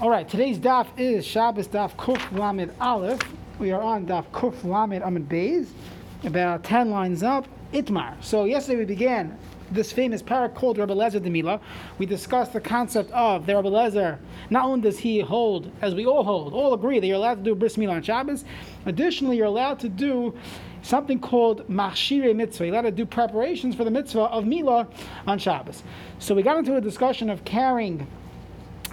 [0.00, 3.20] All right, today's daf is Shabbos daf Kuf Lamed Aleph.
[3.60, 5.68] We are on daf Kuf Lamed Amid Beis,
[6.24, 8.16] about 10 lines up, Itmar.
[8.20, 9.38] So yesterday we began
[9.70, 11.60] this famous parak called Rabbi Lezer de Mila.
[11.98, 14.18] We discussed the concept of the Rabbi Lezer.
[14.50, 17.42] Not only does he hold, as we all hold, all agree that you're allowed to
[17.42, 18.44] do bris milah on Shabbos.
[18.86, 20.34] Additionally, you're allowed to do
[20.82, 22.66] something called machshire mitzvah.
[22.66, 24.88] You're allowed to do preparations for the mitzvah of milah
[25.28, 25.84] on Shabbos.
[26.18, 28.08] So we got into a discussion of carrying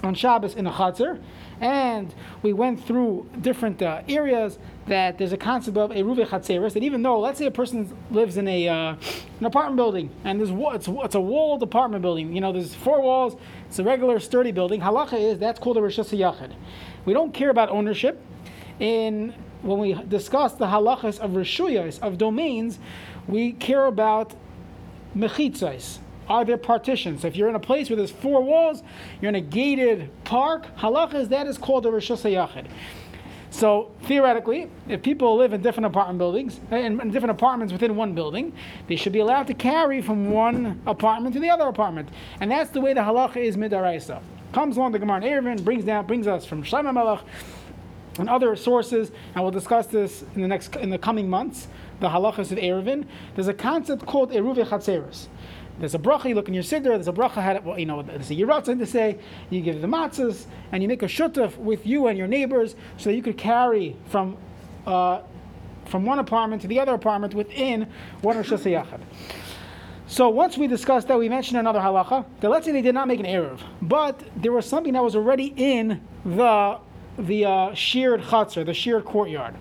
[0.02, 1.20] on Shabbos in a chutzner,
[1.60, 2.12] and
[2.42, 6.82] we went through different uh, areas that there's a concept of a ruve chatzeris, that
[6.82, 8.96] even though, let's say a person lives in a uh,
[9.38, 13.00] an apartment building, and there's it's, it's a walled apartment building, you know, there's four
[13.00, 13.36] walls,
[13.68, 16.52] it's a regular sturdy building, halacha is, that's called a rishas yachid.
[17.04, 18.20] We don't care about ownership.
[18.80, 22.78] In when we discuss the halachas of rishuyas, of domains,
[23.28, 24.34] we care about
[25.16, 25.98] mechitzais,
[26.32, 27.24] are there partitions?
[27.24, 28.82] If you're in a place where there's four walls,
[29.20, 32.66] you're in a gated park, halacha is that is called a Rishus Yachid.
[33.50, 37.94] So theoretically, if people live in different apartment buildings, uh, in, in, different apartments within
[37.96, 38.54] one building,
[38.86, 42.08] they should be allowed to carry from one apartment to the other apartment,
[42.40, 44.22] and that's the way the halacha is midaraisa.
[44.54, 47.20] Comes along the Gemara in Eruvin, brings down, brings us from Shlomo Melech
[48.18, 51.68] and other sources, and we'll discuss this in the next in the coming months.
[52.00, 53.06] The halachas of Eruvin.
[53.34, 55.28] There's a concept called eruve chatzeres.
[55.78, 58.02] There's a bracha, you look in your siddur, there's a bracha, had, well, you know,
[58.02, 59.18] there's a yiratzin to say,
[59.50, 63.10] you give the matzahs, and you make a shutaf with you and your neighbors so
[63.10, 64.36] that you could carry from,
[64.86, 65.22] uh,
[65.86, 67.88] from one apartment to the other apartment within
[68.20, 68.52] one Rosh.
[70.06, 73.08] So once we discussed that, we mentioned another halacha, that let's say they did not
[73.08, 76.78] make an Erev, but there was something that was already in the,
[77.18, 79.54] the uh, sheared the sheared courtyard.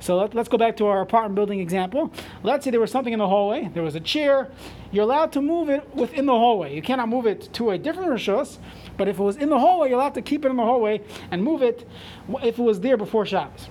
[0.00, 2.12] So let, us go back to our apartment building example.
[2.42, 3.70] Let's say there was something in the hallway.
[3.72, 4.50] There was a chair.
[4.92, 6.74] You're allowed to move it within the hallway.
[6.74, 8.58] You cannot move it to a different rishos,
[8.98, 11.00] but if it was in the hallway, you're allowed to keep it in the hallway
[11.30, 11.88] and move it
[12.42, 13.68] if it was there before Shabbos.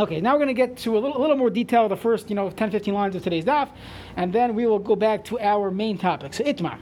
[0.00, 1.96] Okay, now we're going to get to a little, a little more detail of the
[1.96, 3.68] first, you know, 10, 15 lines of today's daf,
[4.16, 6.32] and then we will go back to our main topic.
[6.32, 6.78] So, Itmar.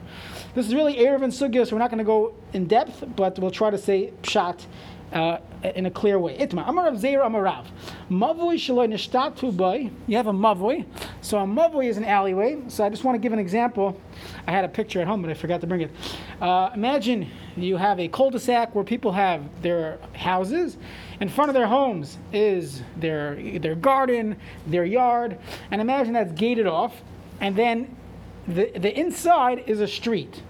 [0.55, 3.39] This is really Erev and Sugya, so we're not going to go in depth, but
[3.39, 4.65] we'll try to say Pshat
[5.13, 6.37] uh, in a clear way.
[6.39, 6.69] Itma.
[6.69, 7.69] Amar Rav Zeir Amar Rav.
[8.11, 9.91] Mavoi shaloi nishtatu boy.
[10.07, 10.87] You have a mavoi.
[11.21, 12.63] So a mavoi is an alleyway.
[12.69, 14.01] So I just want to give an example.
[14.47, 15.91] I had a picture at home, but I forgot to bring it.
[16.41, 20.77] Uh, imagine you have a cul-de-sac where people have their houses.
[21.21, 25.39] In front of their homes is their their garden, their yard,
[25.71, 27.03] and imagine that's gated off,
[27.41, 27.97] and then
[28.49, 30.43] the the inside is a street.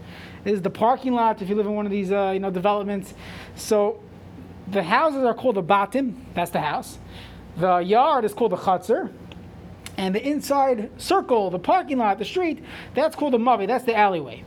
[0.45, 2.51] This is the parking lot if you live in one of these uh, you know
[2.51, 3.15] developments.
[3.57, 4.01] So
[4.71, 6.99] the houses are called the batim, that's the house.
[7.57, 9.13] The yard is called the chutzner.
[9.97, 12.65] And the inside circle, the parking lot, the street,
[12.95, 14.45] that's called the mavi, that's the alleyway.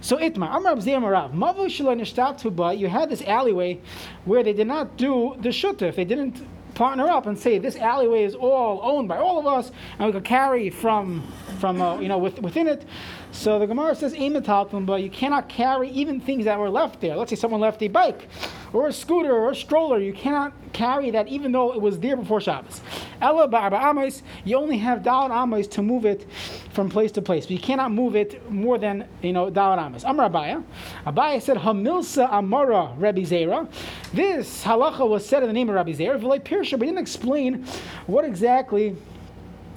[0.00, 3.80] So itma, Amar Marav, Mavu Shalai you had this alleyway
[4.24, 6.44] where they did not do the shutuf, they didn't
[6.74, 10.12] partner up and say this alleyway is all owned by all of us, and we
[10.12, 11.22] could carry from
[11.58, 12.84] from uh, you know with, within it.
[13.32, 17.16] So the Gemara says, but you cannot carry even things that were left there.
[17.16, 18.28] Let's say someone left a bike
[18.74, 19.98] or a scooter or a stroller.
[19.98, 22.82] You cannot carry that even though it was there before Shabbos.
[23.22, 26.26] Ella ba'arba amos, you only have dalad amos to move it
[26.72, 27.46] from place to place.
[27.46, 30.04] But you cannot move it more than, you know, dalad amos.
[30.04, 30.62] Amar Abaya.
[31.06, 33.66] Abaya said, Hamilsa amara Rabbi Zera.
[34.12, 36.20] This halacha was said in the name of Rabbi Zera.
[36.20, 37.64] V'lei Pirsha, but he didn't explain
[38.06, 38.94] what exactly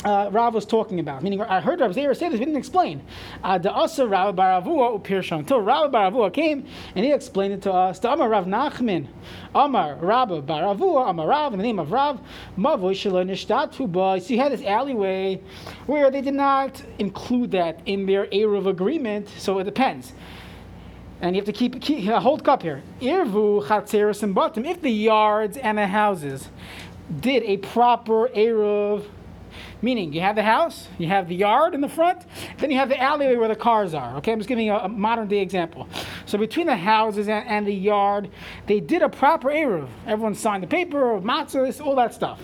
[0.05, 1.23] uh, Rav was talking about.
[1.23, 3.01] Meaning, I heard Rav Zera say this, he didn't explain.
[3.43, 3.71] Uh, the
[4.35, 5.39] Baravua.
[5.39, 7.99] Until Rav Baravua came and he explained it to us.
[7.99, 9.07] The Amar Rav Nachman,
[9.55, 12.19] Amar Rav Baravua, Amar Rav, in the name of Rav,
[12.57, 15.41] Mavoy Shalon Nishtatu So you had this alleyway
[15.87, 20.13] where they did not include that in their Erev agreement, so it depends.
[21.21, 22.83] And you have to keep, keep uh, hold cup here.
[23.01, 24.65] Irvu and.
[24.65, 26.49] If the yards and the houses
[27.21, 29.05] did a proper eruv
[29.81, 32.25] Meaning, you have the house, you have the yard in the front,
[32.57, 34.15] then you have the alleyway where the cars are.
[34.17, 35.87] Okay, I'm just giving you a, a modern day example.
[36.25, 38.29] So between the houses and, and, the yard,
[38.67, 39.87] they did a proper eruv.
[40.07, 42.41] Everyone signed the paper, matzahs, all that stuff.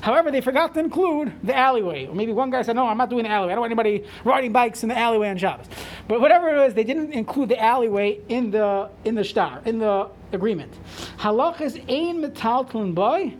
[0.00, 2.06] However, they forgot to include the alleyway.
[2.06, 3.52] Or maybe one guy said, "No, I'm not doing the alleyway.
[3.52, 5.66] I don't want anybody riding bikes in the alleyway on Shabbos."
[6.06, 9.78] But whatever it is, they didn't include the alleyway in the in the star in
[9.78, 10.72] the agreement.
[11.18, 13.34] Halach is ein metalton boy,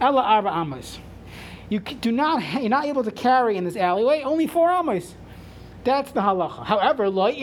[0.00, 0.98] ella arba amos
[1.68, 5.14] you do not, you're not able to carry in this alleyway only four amos.
[5.84, 6.64] That's the halacha.
[6.64, 7.36] However, what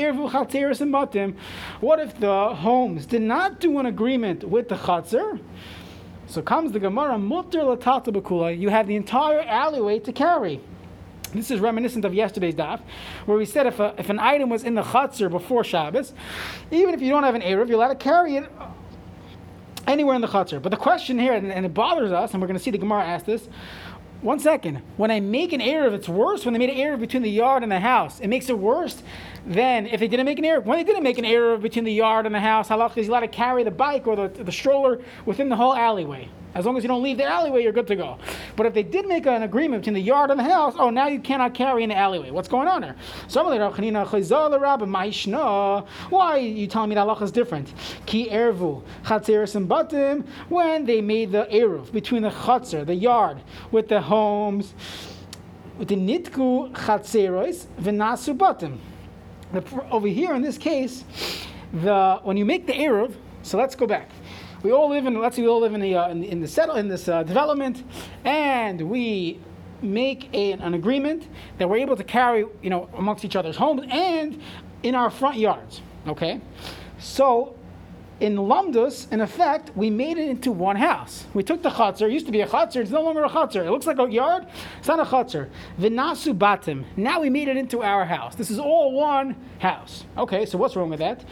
[2.00, 5.40] if the homes did not do an agreement with the chatzir?
[6.28, 10.60] So comes the Gemara, you have the entire alleyway to carry.
[11.34, 12.82] This is reminiscent of yesterday's daf,
[13.26, 16.14] where we said if, a, if an item was in the chatzir before Shabbos,
[16.70, 18.50] even if you don't have an Erev, you're allowed to carry it
[19.88, 20.62] anywhere in the chutzner.
[20.62, 22.78] But the question here, and, and it bothers us, and we're going to see the
[22.78, 23.48] Gemara ask this.
[24.24, 24.82] One second.
[24.96, 27.62] When I make an Erev, it's worse when they made an error between the yard
[27.62, 28.22] and the house.
[28.22, 29.04] It makes it worse
[29.46, 30.64] than if they didn't make an Erev.
[30.66, 33.22] When they didn't make an Erev between the yard and the house, halach is allowed
[33.22, 36.30] to carry the bike or the, the stroller within the whole alleyway.
[36.56, 38.20] As long as you don't leave the alleyway, you're good to go.
[38.56, 41.08] But if they did make an agreement between the yard and the house, oh, now
[41.08, 42.30] you cannot carry in the alleyway.
[42.30, 42.96] What's going on there?
[46.10, 47.74] Why are you telling me that Allah is different?
[48.06, 53.42] Ki ervu chatzeres and batim when they made the eruv between the chatzer, the yard,
[53.72, 54.76] with the homes,
[55.80, 58.78] with the nitku chatzeros v'nasu batim.
[59.92, 61.04] Over here in this case,
[61.74, 64.10] the when you make the eruv, so let's go back
[64.64, 66.48] we all live in let's say we all live in the uh, in, in, the
[66.48, 67.84] settle in this uh, development,
[68.24, 69.40] and we
[69.82, 71.28] make a, an agreement
[71.58, 74.42] that we're able to carry you know amongst each other's homes and
[74.82, 75.82] in our front yards.
[76.08, 76.40] Okay,
[76.98, 77.56] so
[78.20, 81.26] in Lumdus, in effect, we made it into one house.
[81.34, 82.08] We took the chutzner.
[82.08, 82.78] It used to be a chutzner.
[82.78, 83.66] It's no longer a chutzner.
[83.66, 84.46] It looks like a yard.
[84.80, 85.50] It's not a chutzner.
[85.80, 86.86] Vinasu batim.
[86.96, 88.36] Now we made it into our house.
[88.36, 90.06] This is all one house.
[90.18, 91.26] Okay, so what's wrong with that?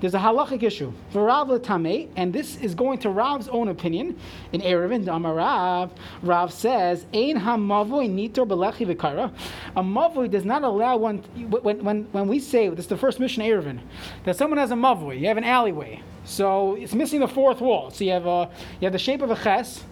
[0.00, 0.92] There's a halachic issue.
[1.10, 4.18] for Rav Latame, and this is going to Rav's own opinion.
[4.52, 5.92] In Erevin, Rav,
[6.22, 9.32] Rav says, Ein hamavoi nitor belechi v'kara.
[9.76, 11.18] A mavoi does not allow one,
[11.48, 13.80] when, when, when we say, this is the first mission Erevin,
[14.24, 16.02] that someone has a mavoi, you have an alleyway.
[16.24, 17.90] So it's missing the fourth wall.
[17.90, 18.50] So you have, a,
[18.80, 19.84] you have the shape of a ches,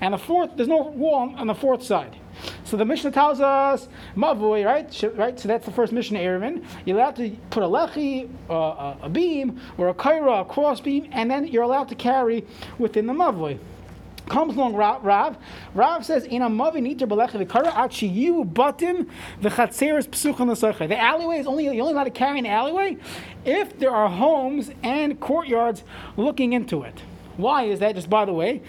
[0.00, 2.16] and the fourth, there's no wall on the fourth side.
[2.64, 5.16] So the Mishnah tells us mavui, right?
[5.16, 5.38] Right.
[5.38, 6.64] So that's the first Mishnah Erevin.
[6.84, 11.08] You're allowed to put a lechi, uh, a beam, or a kaira, a cross beam,
[11.12, 12.44] and then you're allowed to carry
[12.78, 13.58] within the mavui.
[14.30, 15.36] Comes along Rav.
[15.74, 19.08] Rav, says in a mavi niter belecha v'kara achiyu batim
[19.42, 22.96] v'chatzeres psuchan The alleyway is only you're only allowed to carry an alleyway
[23.44, 25.82] if there are homes and courtyards
[26.16, 27.02] looking into it.
[27.36, 27.96] Why is that?
[27.96, 28.62] Just by the way,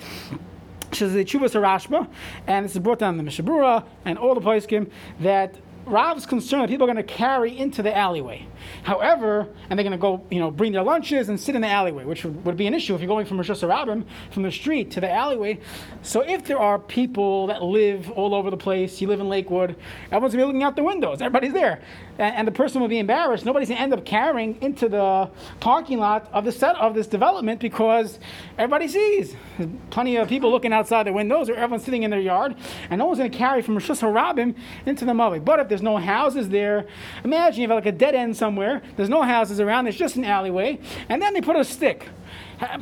[0.95, 2.07] says the Chuvas Rashba,
[2.47, 4.89] and this is brought down in the Mishnah Berurah and all the Paiskim
[5.19, 5.55] that
[5.91, 8.47] Rav's concerned that people are going to carry into the alleyway.
[8.83, 11.67] However, and they're going to go, you know, bring their lunches and sit in the
[11.67, 14.51] alleyway, which would, would be an issue if you're going from reshus harabim from the
[14.51, 15.59] street to the alleyway.
[16.01, 19.75] So if there are people that live all over the place, you live in Lakewood,
[20.05, 21.21] everyone's going to be looking out the windows.
[21.21, 21.81] Everybody's there,
[22.17, 23.45] and, and the person will be embarrassed.
[23.45, 25.29] Nobody's going to end up carrying into the
[25.59, 28.19] parking lot of the set of this development because
[28.57, 29.35] everybody sees.
[29.57, 32.55] There's plenty of people looking outside the windows, or everyone's sitting in their yard,
[32.89, 34.55] and no one's going to carry from reshus harabim
[34.85, 35.43] into the Mavi.
[35.43, 36.87] But if there's no houses there.
[37.23, 38.81] Imagine you have like a dead end somewhere.
[38.95, 39.85] There's no houses around.
[39.85, 40.79] There's just an alleyway,
[41.09, 42.07] and then they put a stick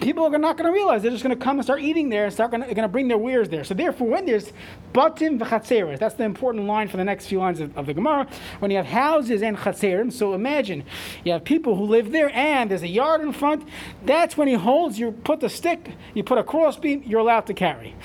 [0.02, 2.26] people are not going to realize they're just going to come and start eating there
[2.26, 3.64] and start going to bring their wares there.
[3.64, 4.52] So therefore, when there's
[4.94, 8.28] batim v'chatzeres, that's the important line for the next few lines of, of the Gemara.
[8.60, 10.84] When you have houses and chatzerim, so imagine
[11.24, 13.68] you have people who live there and there's a yard in front.
[14.06, 15.00] That's when he holds.
[15.00, 17.96] You put the stick, you put a crossbeam, you're allowed to carry.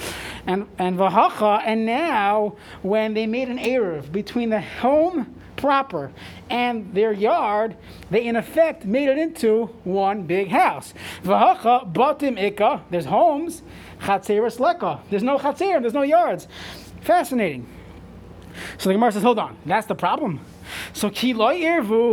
[0.46, 6.12] And and vahacha, and now when they made an erev between the home proper
[6.50, 7.74] and their yard,
[8.10, 10.92] they in effect made it into one big house.
[11.22, 12.82] Vahacha batim.
[12.90, 13.62] There's homes.
[14.60, 15.00] Leka.
[15.08, 15.80] There's no chatzer.
[15.80, 16.48] There's no yards.
[17.00, 17.66] Fascinating.
[18.76, 19.56] So the Gemara says, hold on.
[19.64, 20.40] That's the problem.
[20.92, 21.52] So ki lo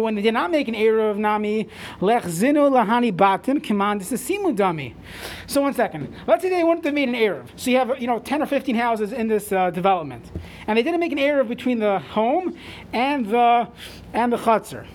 [0.02, 1.68] when they did not make an eruv of nami
[2.00, 4.94] lech zinu lahani batim command is simu dami.
[5.48, 6.14] So one second.
[6.28, 7.48] Let's say they wanted to make an eruv.
[7.56, 10.32] So you have you know ten or fifteen houses in this uh, development,
[10.68, 12.58] and they didn't make an eruv between the home
[12.94, 13.68] and the
[14.14, 14.86] and the chutzner.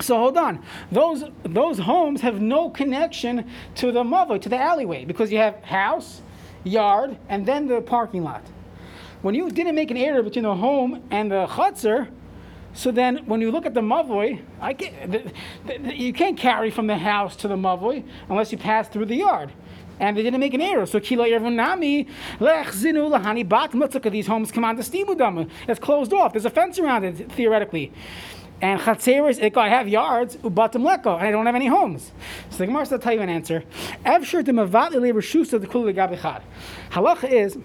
[0.00, 0.62] So hold on.
[0.92, 5.62] Those those homes have no connection to the mother, to the alleyway, because you have
[5.64, 6.20] house,
[6.64, 8.42] yard, and then the parking lot.
[9.22, 12.10] When you didn't make an area between the home and the chutzner,
[12.76, 14.42] so then, when you look at the mavoi,
[15.96, 19.50] you can't carry from the house to the mavoi unless you pass through the yard.
[19.98, 20.84] And they didn't make an error.
[20.84, 22.06] So kilo nami
[22.38, 23.74] lech zinu lahani bat.
[23.74, 24.52] Let's look at these homes.
[24.52, 25.48] Come on, the stibudam.
[25.66, 26.34] It's closed off.
[26.34, 27.94] There's a fence around it theoretically.
[28.60, 32.12] And chatzeres, I have yards, ubatim leko, and I don't have any homes.
[32.50, 33.64] So the Gemara will tell you an answer.
[34.04, 37.56] Evshir de mavat shusa the kulu Halacha is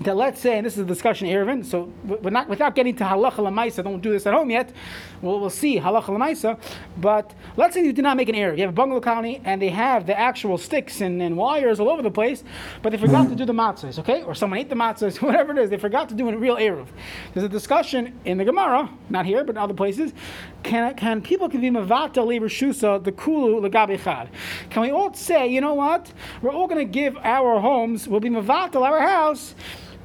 [0.00, 3.04] that let's say, and this is a discussion, Erevin, so we're not, without getting to
[3.04, 4.72] halacha lemaisa, don't do this at home yet.
[5.20, 6.58] We'll, we'll see halacha lemaisa.
[6.96, 8.54] But let's say you did not make an error.
[8.54, 11.90] You have a bungalow colony and they have the actual sticks and, and wires all
[11.90, 12.42] over the place,
[12.82, 14.22] but they forgot to do the matzahs, okay?
[14.22, 16.86] Or someone ate the matzahs, whatever it is, they forgot to do a real eruv.
[17.34, 20.14] There's a discussion in the Gemara, not here, but in other places.
[20.62, 24.30] Can, can people can be mavata li shusa the kulu legabi chad?
[24.70, 26.10] Can we all say, you know what?
[26.40, 29.54] We're all going to give our homes, we'll be mavata our house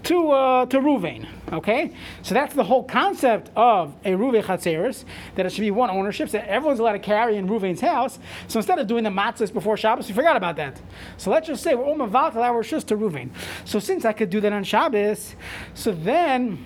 [0.05, 1.27] to uh, to Ruvain.
[1.51, 1.91] Okay,
[2.23, 6.29] so that's the whole concept of a Ruvain Chatzeris, that it should be one ownership,
[6.29, 8.17] so everyone's allowed to carry in Ruvain's house.
[8.47, 10.81] So instead of doing the matzahs before Shabbos, we forgot about that.
[11.17, 13.29] So let's just say we're all mavatal our just to Ruvain.
[13.63, 15.35] So since I could do that on Shabbos,
[15.73, 16.65] so then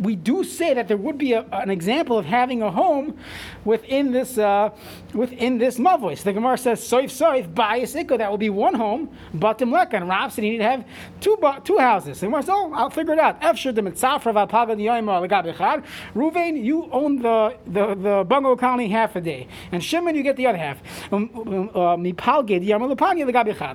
[0.00, 3.18] we do say that there would be a, an example of having a home
[3.64, 4.70] within this uh,
[5.14, 6.16] within this mavoi.
[6.16, 8.18] So the Gemara says soif soif bias ikko.
[8.18, 9.10] That will be one home.
[9.34, 9.96] Batim leka.
[9.96, 10.84] And Rav said he need to have
[11.20, 12.20] two two houses.
[12.20, 13.40] The Gemara says, oh, I'll figure it out.
[13.40, 15.84] Efshir the mitzafra v'alpaga diyoyma legabechad.
[16.14, 20.36] Ruvain, you own the, the the bungalow colony half a day, and Shimon you get
[20.36, 20.78] the other half.
[21.12, 22.88] Um, um, uh, Mipalge diyama.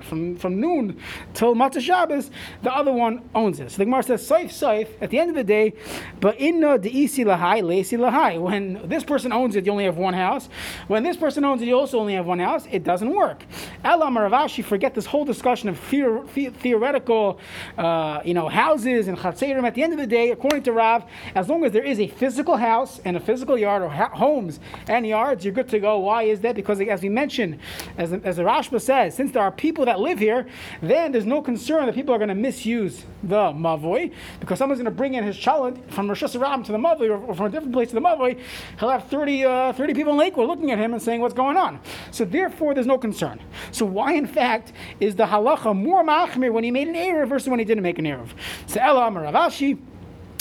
[0.04, 1.00] From from noon
[1.32, 2.30] till Matzah Shabbos,
[2.62, 3.70] the other one owns it.
[3.70, 4.88] So the Gemara says soif soif.
[5.00, 5.74] At the end of the day.
[6.20, 8.40] But inna deisi lahai, lesi lahai.
[8.40, 10.48] When this person owns it, you only have one house.
[10.88, 12.66] When this person owns it, you also only have one house.
[12.70, 13.44] It doesn't work.
[13.82, 17.40] Elam Rav Ashi forget this whole discussion of theoretical,
[17.78, 19.64] uh, you know, houses and chatzerim.
[19.64, 21.04] At the end of the day, according to Rav,
[21.34, 24.60] as long as there is a physical house and a physical yard or ha- homes
[24.86, 25.98] and yards, you're good to go.
[26.00, 26.56] Why is that?
[26.56, 27.58] Because as we mentioned,
[27.96, 30.46] as, as the Rashba says, since there are people that live here,
[30.82, 34.84] then there's no concern that people are going to misuse the mavoi because someone's going
[34.84, 37.50] to bring in his child from reshus harabim to the Mavoi or, or, from a
[37.50, 38.38] different place to the Mavoi,
[38.78, 41.56] he'll have 30, uh, 30 people in Lakewood looking at him and saying what's going
[41.56, 41.80] on.
[42.10, 43.40] So therefore, there's no concern.
[43.72, 47.48] So why, in fact, is the halacha more machmir when he made an Erev versus
[47.48, 48.28] when he didn't make an Erev?
[48.66, 49.78] So Ella Rav Ashi,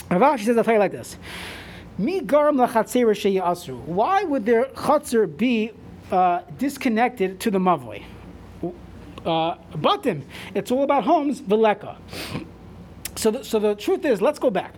[0.09, 1.17] Ravashi says, tell you like this.
[1.97, 3.79] Mi garam asru.
[3.85, 5.71] Why would their chatzir be
[6.11, 8.03] uh, disconnected to the mavoi?
[9.25, 10.23] Uh, batim.
[10.53, 11.97] It's all about homes, veleka.
[13.15, 14.73] So the, so the truth is, let's go back.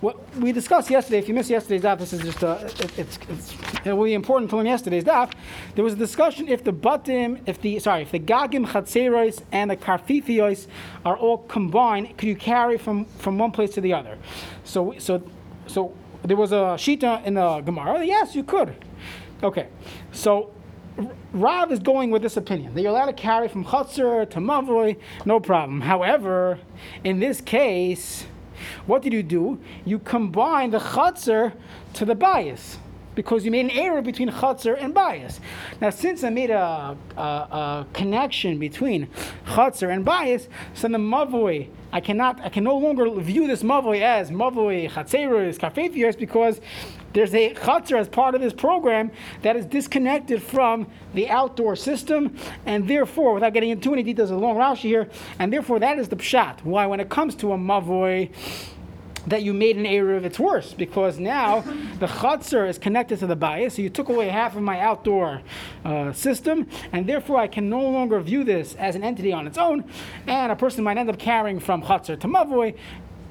[0.00, 3.18] What we discussed yesterday, if you missed yesterday's daf, this is just a, it, it's,
[3.28, 5.32] it's, it will be important to learn yesterday's daf.
[5.74, 9.70] There was a discussion if the batim, if the sorry, if the gagim chatzeros and
[9.70, 10.66] the karfithios
[11.06, 14.18] are all combined, could you carry from from one place to the other?
[14.64, 15.22] So so
[15.66, 18.04] so there was a shita in the Gemara.
[18.04, 18.74] Yes, you could.
[19.42, 19.68] Okay,
[20.12, 20.52] so
[21.32, 24.98] Rav is going with this opinion that you're allowed to carry from chutzner to mavoi,
[25.24, 25.80] no problem.
[25.82, 26.58] However,
[27.04, 28.26] in this case,
[28.86, 29.58] what did you do?
[29.84, 31.52] You combine the chutzner
[31.94, 32.78] to the bias
[33.16, 35.40] because you made an error between chutzner and bias.
[35.80, 39.08] Now, since I made a, a, a connection between
[39.46, 44.02] chutzner and bias, so the mavoi, I cannot, I can no longer view this mavoi
[44.02, 46.60] as mavoi chatzerus kafefios because
[47.16, 52.36] there's a chutzner as part of this program that is disconnected from the outdoor system,
[52.66, 55.08] and therefore, without getting into any details, a long Rashi here,
[55.38, 56.62] and therefore that is the pshat.
[56.62, 58.30] Why, when it comes to a mavoi,
[59.28, 61.60] that you made an Erev, it's worse because now
[62.00, 65.40] the chutzner is connected to the bias, so you took away half of my outdoor
[65.86, 69.56] uh, system, and therefore I can no longer view this as an entity on its
[69.56, 69.90] own,
[70.26, 72.76] and a person might end up carrying from chutzner to mavoi,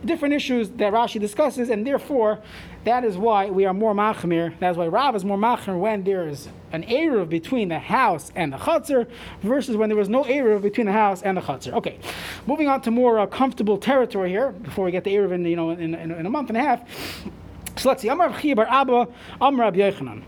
[0.03, 2.41] different issues that Rashi discusses, and therefore
[2.85, 4.57] that is why we are more machmir.
[4.59, 8.53] That's why Rav is more machmir when there is an eruv between the house and
[8.53, 9.09] the chutzner
[9.41, 11.73] versus when there was no eruv between the house and the chutzner.
[11.73, 11.99] Okay,
[12.45, 15.55] moving on to more uh, comfortable territory here before we get the eruv in you
[15.55, 16.81] know in, in, in, a month and a half.
[17.75, 18.07] So let's see.
[18.07, 19.07] Amar Chibar Abba
[19.41, 20.23] Amar Yochanan.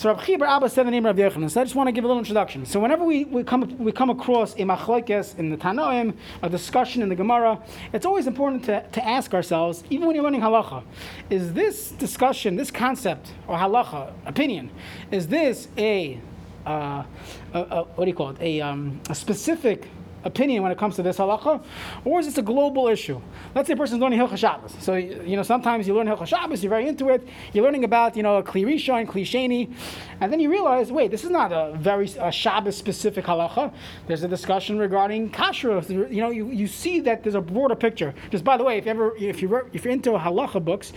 [0.00, 1.50] So Rabbi Chibar Abba said the name of Rabbi Yochanan.
[1.50, 2.64] So I just want to give a little introduction.
[2.64, 7.02] So whenever we, we come we come across a machlokes in the Tanoim, a discussion
[7.02, 10.84] in the Gemara, it's always important to, to ask ourselves, even when you're learning halacha,
[11.28, 14.70] is this discussion, this concept or halacha opinion,
[15.10, 16.18] is this a,
[16.64, 17.04] uh,
[17.52, 19.86] a, a what do you call it, a, um, a specific
[20.24, 21.62] opinion when it comes to this halacha,
[22.04, 23.20] or is this a global issue?
[23.54, 24.74] Let's say a person's learning Hilchah Shabbos.
[24.80, 28.16] So, you know, sometimes you learn Hilchah Shabbos, you're very into it, you're learning about,
[28.16, 29.74] you know, a Kli Rishon, Kli Sheni,
[30.20, 33.72] and then you realize, wait, this is not a very a Shabbos specific halacha.
[34.06, 35.88] There's a discussion regarding kashrus.
[35.88, 38.14] You know, you, you see that there's a broader picture.
[38.30, 40.92] Just by the way, if ever, if you're, if you're into halacha books,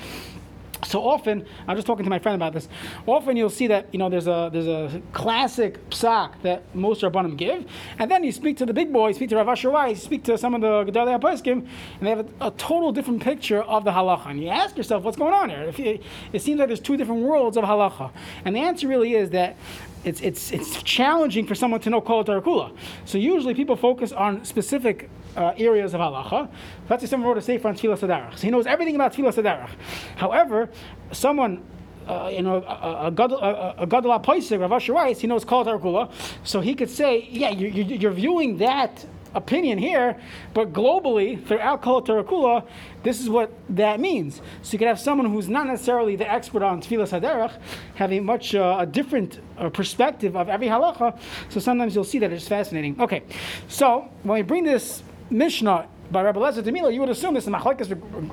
[0.83, 2.67] so often, I'm just talking to my friend about this.
[3.05, 7.37] Often you'll see that you know there's a there's a classic psak that most rabbanim
[7.37, 7.65] give,
[7.99, 10.37] and then you speak to the big boys, speak to Rav Asher Weiss, speak to
[10.37, 11.67] some of the Gedalei Poskim,
[11.99, 14.27] and they have a, a, total different picture of the halacha.
[14.27, 15.71] And you ask yourself, what's going on here?
[15.77, 15.99] You,
[16.31, 18.11] it seems like there's two different worlds of halacha,
[18.45, 19.55] and the answer really is that
[20.03, 22.75] it's, it's, it's challenging for someone to know Kol Tarakula.
[23.05, 26.49] So usually people focus on specific uh, areas of halacha.
[26.89, 28.37] Let's say someone wrote a sefer on Tfilah Sadarach.
[28.37, 29.71] So he knows everything about Tfilah Sadarach.
[30.15, 30.69] However,
[31.11, 31.63] someone
[32.07, 36.11] uh, you know, a, gadol apoisig, Rav Asher Weiss, he knows Kol Tarakula,
[36.43, 40.19] so he could say, yeah, you, you, you're viewing that opinion here,
[40.53, 42.65] but globally, throughout Kol Tarakula,
[43.03, 44.41] this is what that means.
[44.61, 47.59] So you could have someone who's not necessarily the expert on Tfilas Haderach,
[47.95, 51.17] having much uh, a different uh, perspective of every halacha.
[51.49, 52.99] So sometimes you'll see that it's fascinating.
[53.01, 53.23] Okay,
[53.67, 57.45] so when we bring this Mishnah by Rabbi Lezer to Mila, you would assume this
[57.45, 57.89] is machlekes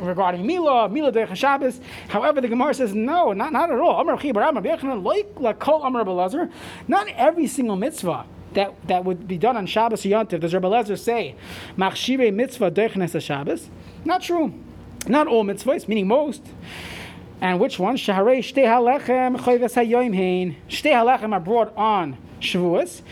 [0.06, 1.80] regarding Mila, Mila de Shabbos.
[2.09, 4.04] However, the Gemara says no, not, not at all.
[4.04, 6.52] rabbi lezer
[6.87, 10.68] Not every single mitzvah that, that would be done on Shabbos or Yontif, does Rabbi
[10.68, 11.37] Lezer say,
[11.76, 13.68] Machshire mitzvah deichnes Shabbos?
[14.04, 14.52] Not true.
[15.06, 16.42] Not all mitzvahs, meaning most.
[17.40, 17.97] And which one?
[17.97, 20.56] Shaharei shtei halechem chayves hayoim hein.
[20.68, 23.02] Shtei halechem are brought on Shavuos.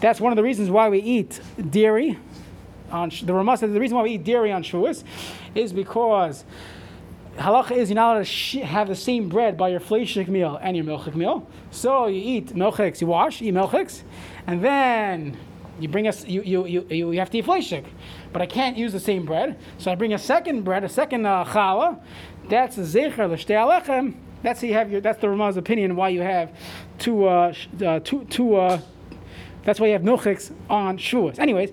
[0.00, 2.18] That's one of the reasons why we eat dairy.
[2.90, 5.04] On the Ramah says the reason why we eat dairy on Shavuos
[5.54, 6.44] is because
[7.36, 10.76] halacha is you're not allowed to have the same bread by your fleishik meal and
[10.76, 11.46] your milchik meal.
[11.70, 14.02] So you eat milchiks, you wash, eat milchiks,
[14.46, 15.36] and then
[15.78, 17.86] you bring us you you you, you have to eat fleishik.
[18.32, 21.26] But I can't use the same bread, so I bring a second bread, a second
[21.26, 22.00] uh, challah.
[22.48, 24.14] That's a zecher l'shtei.
[24.42, 25.00] That's you have your.
[25.00, 26.50] That's the Ramah's opinion why you have
[26.98, 27.52] two uh,
[27.84, 28.56] uh, two two.
[28.56, 28.80] Uh,
[29.64, 31.38] that's why you have milchiks on shuas.
[31.38, 31.70] Anyways,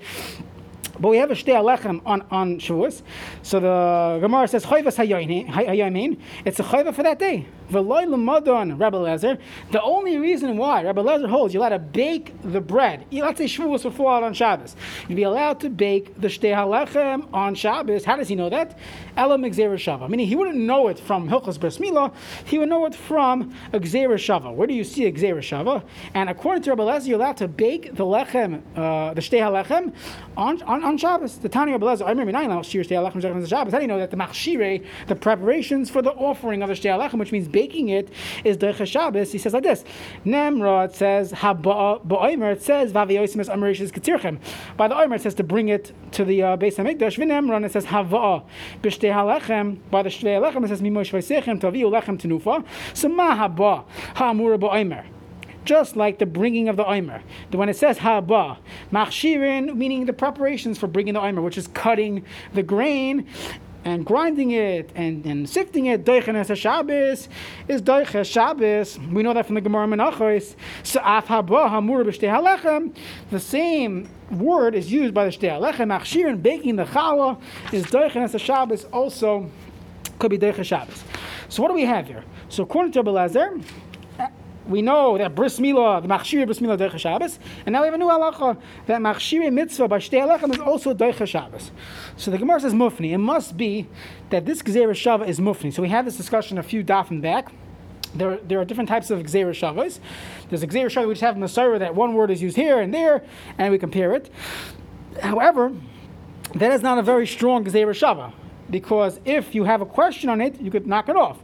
[1.00, 3.02] but we have a shtei alechem on, on Shavuos.
[3.44, 6.20] So the Gemara says, Chayvas hayamin.
[6.46, 7.48] It's a chayva for that day.
[7.70, 9.38] V'loy l'madon, Rabbi Lezer.
[9.72, 13.06] The only reason why Rabbi Lezer holds you're allowed to bake the bread.
[13.12, 14.76] Let's say Shavuos would fall out on Shabbos.
[15.08, 18.06] You'd be allowed to bake the shtei halechem on Shabbos.
[18.06, 18.78] How does he know that?
[19.18, 20.10] Gzeir Shava.
[20.10, 22.14] Meaning he wouldn't know it from Hilchas Bris Milah.
[22.46, 24.54] He would know it from Gzeir Shava.
[24.54, 25.84] Where do you see Gzeir Shava?
[26.14, 29.94] And according to Rabbi Lezer, you're allowed to bake the lechem, uh, the shtei halechem
[30.36, 31.38] on, on on Shabbos.
[31.38, 33.72] The Tanya Rabbi Rebbe I remember nine Shir Shtei Alechem Shabbos.
[33.72, 36.98] How do you know that the Machshire, the preparations for the offering of the Shtei
[36.98, 38.10] Alechem, which means baking it,
[38.44, 39.32] is the Shabbos?
[39.32, 39.84] He says like this:
[40.26, 42.02] Nemra says Haba.
[42.52, 44.40] It says Vaviyosimus Amarishis Ketirchem.
[44.76, 47.18] By the Omer it says to bring it to the uh, Beis Hamikdash.
[47.18, 48.44] V'Nemra it says Hava
[48.82, 49.80] B'Shtei Halechem.
[49.90, 52.66] By the Shtei Alechem it says Mimosh Vaisechem Taviu Lechem Tenufa.
[52.94, 53.86] So Ma Haba
[54.16, 55.06] Ha'amura Ba'omer
[55.68, 57.22] just like the bringing of the Omer.
[57.52, 58.58] When it says Haba,
[58.92, 62.24] Machshirin, meaning the preparations for bringing the Omer, which is cutting
[62.54, 63.28] the grain
[63.88, 67.30] and grinding it and, and sifting it, Doichenes Shabbos
[67.70, 69.00] is Doiches Shabbos.
[69.00, 70.56] We know that from the Gemara Menachos.
[70.84, 72.94] So Af Haba Hamur B'Shtei.
[73.32, 75.88] The same word is used by the Shtei Halechem.
[75.88, 77.40] Machshirin, baking the challah,
[77.72, 79.50] is Doichenes Shabbos also
[80.20, 81.06] could be Doiches Shabbos.
[81.48, 82.26] So what do we have here?
[82.50, 83.64] So according to Abelazar,
[84.68, 87.94] we know that bris milah, the machshir bris milah derech Shabbos, and now we have
[87.94, 91.72] a new halacha that machshir mitzvah by shtei halechem is also derech Shabbos.
[92.16, 93.12] So the Gemara says mufni.
[93.14, 93.88] It must be
[94.30, 95.74] that this gzeira shava is mufni.
[95.74, 97.52] So we had this discussion a few dafim back.
[98.16, 100.00] There, there are different types of gzeira shavas.
[100.50, 102.56] There's a gzeira shava we just have in the Surah that one word is used
[102.56, 103.24] here and there,
[103.58, 104.30] and we compare it.
[105.22, 105.74] However,
[106.56, 108.34] that is not a very strong gzeira shava
[108.70, 111.38] because if you have a question on it, you could knock it off.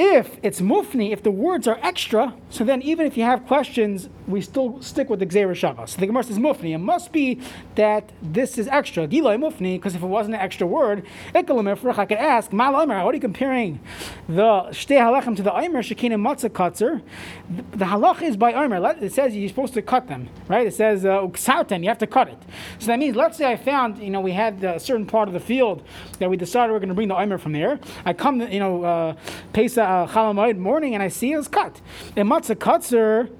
[0.00, 4.08] If it's mufni, if the words are extra, so then even if you have questions,
[4.28, 5.88] we still stick with the Shava.
[5.88, 6.74] So the Gemara says mufni.
[6.74, 7.40] It must be
[7.74, 9.08] that this is extra.
[9.08, 13.14] Giloi mufni, because if it wasn't an extra word, I could ask, Mal what are
[13.14, 13.80] you comparing
[14.28, 17.02] the Shtei Halechem to the Omer Shekin and Matzah Katzer?
[17.48, 18.96] The halach is by Omer.
[19.00, 20.66] It says you're supposed to cut them, right?
[20.66, 22.38] It says uh, you have to cut it.
[22.78, 25.34] So that means, let's say I found, you know, we had a certain part of
[25.34, 25.82] the field
[26.18, 27.80] that we decided we're going to bring the Omer from there.
[28.04, 29.16] I come, you know, uh,
[29.52, 31.80] Pesach uh, morning and I see it's cut.
[32.16, 33.30] And matzah kutzer,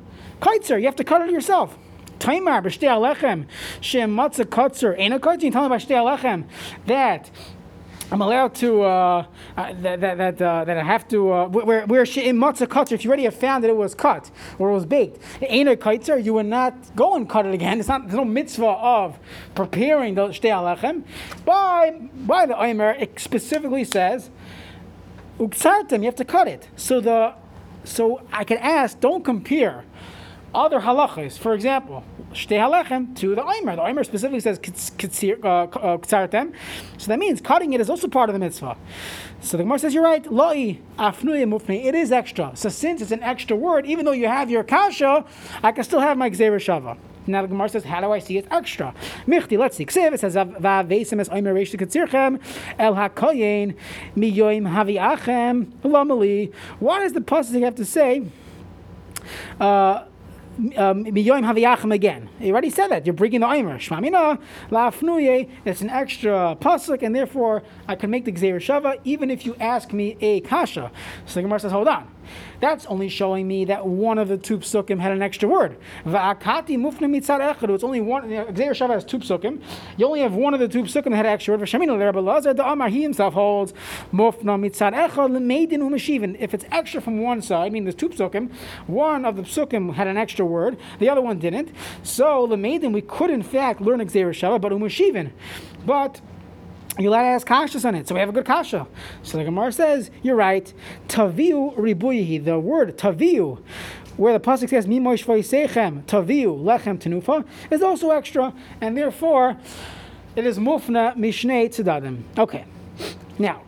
[0.41, 1.77] kaitzer, you have to cut it yourself.
[2.19, 3.47] Taimar b'shtei alechem,
[3.81, 6.45] shem matzah kutzer, ain't a kaitzer, tell me about shtei alechem,
[6.87, 7.31] that
[8.11, 11.87] I'm allowed to uh, uh, that that that, uh, that I have to uh, where
[11.87, 12.93] where in matzah kutzer.
[12.93, 15.77] If you already have found that it was cut or it was baked, ain't a
[15.77, 16.25] kaitzer.
[16.25, 17.79] You would not go and cut it again.
[17.79, 19.19] It's not there's no mitzvah of
[19.55, 21.05] preparing the shtei alechem.
[21.45, 24.31] By by the Omer, it specifically says
[25.39, 26.69] Uksartem, you have to cut it.
[26.77, 27.35] So the
[27.85, 29.85] so I can ask, don't compare
[30.55, 31.39] other halachas.
[31.39, 33.77] For example, shtei halechem to the omer.
[33.77, 35.45] The omer specifically says ktsartem.
[35.45, 38.77] Uh, uh, so that means cutting it is also part of the mitzvah.
[39.41, 40.31] So the Gemara says you're right.
[40.31, 41.85] Loi afnuye mufni.
[41.85, 42.53] It is extra.
[42.55, 45.25] So since it's an extra word, even though you have your kasha,
[45.63, 46.99] I can still have my gzeira shava.
[47.29, 48.95] Now the Gemara says, how do I see it extra?
[49.27, 49.85] Michti, let's see.
[49.85, 52.41] Ksiv, it says, Va'vesim es oimer reish katzirchem
[52.79, 53.77] el hakoyin
[54.17, 56.53] miyoim haviachem lamali.
[56.79, 58.25] Why does the pasuk have to say,
[59.61, 60.05] uh,
[60.77, 62.29] um, Haviyachim again.
[62.41, 63.07] You already said that.
[63.07, 63.79] You're bringing the Omer.
[63.79, 64.41] Shmamina,
[64.71, 65.49] La'afnuye.
[65.65, 69.55] It's an extra pasuk, and therefore I can make the Gzeir Shava even if you
[69.61, 70.91] ask me a kasha.
[71.27, 72.09] So the Gemara says, hold on.
[72.61, 75.77] That's only showing me that one of the two psukim had an extra word.
[76.05, 77.75] Va'akati mufna mitzad echad.
[77.75, 78.25] It's only one.
[78.25, 79.61] Gzeir Shava has two psukim.
[79.97, 81.67] You only have one of the two psukim that had an extra word.
[81.67, 83.73] V'shamina Rabbi Lazar the Amar he himself holds
[84.13, 86.37] mufna mitzad echad lemeidin u'meshivin.
[86.39, 88.53] If it's extra from one side, I mean there's two psukim.
[88.87, 90.77] One of the psukim had an extra word.
[90.99, 91.71] The other one didn't.
[92.03, 95.31] So the lemeidin we could in fact learn Gzeir Shava, but umeshivin.
[95.85, 96.21] But
[96.99, 98.09] you let ask kashas on it.
[98.09, 98.87] So we have a good kasha.
[99.23, 100.73] So the Gemara says, you're right.
[101.09, 102.45] Taviu ribuyihi.
[102.45, 103.63] The word taviu,
[104.17, 109.57] where the pasuk says mimosh vayisechem taviu lechem tenufa, is also extra, and therefore
[110.35, 112.23] it is mufna mishnei tzedadim.
[112.37, 112.65] Okay.
[113.41, 113.63] Now,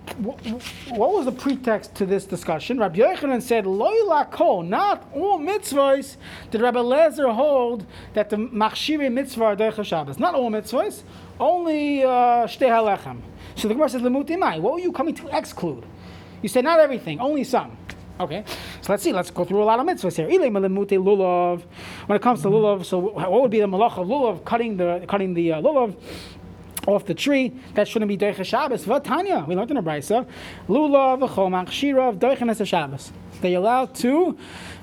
[0.89, 2.81] what was the pretext to this discussion?
[2.81, 6.17] Rabbi Yochanan said, "Loy kol, not all mitzvahs
[6.51, 10.19] did Rabbi Lezer hold that the machshiri mitzvah are derech Shabbos.
[10.19, 11.05] Not all mitzvahs,
[11.41, 13.21] only uh, shtei halechem.
[13.57, 15.85] So the Gemara says, "Lemutimai, what were you coming to exclude?
[16.43, 17.77] You said not everything, only some."
[18.21, 18.45] Okay,
[18.83, 19.13] so let's see.
[19.13, 20.29] Let's go through a lot of mitzvahs here.
[20.29, 21.63] lulav.
[22.07, 24.45] When it comes to lulav, so what would be the malach of lulav?
[24.45, 25.97] Cutting the cutting the uh, lulav
[26.87, 28.85] off the tree, that shouldn't be Deicha Shabbos.
[28.85, 30.27] Vatanya, we learned in the Brisa,
[30.69, 33.13] Lulav, Chomach, Shirav, Deichanes Shabbos.
[33.41, 34.37] They're allowed to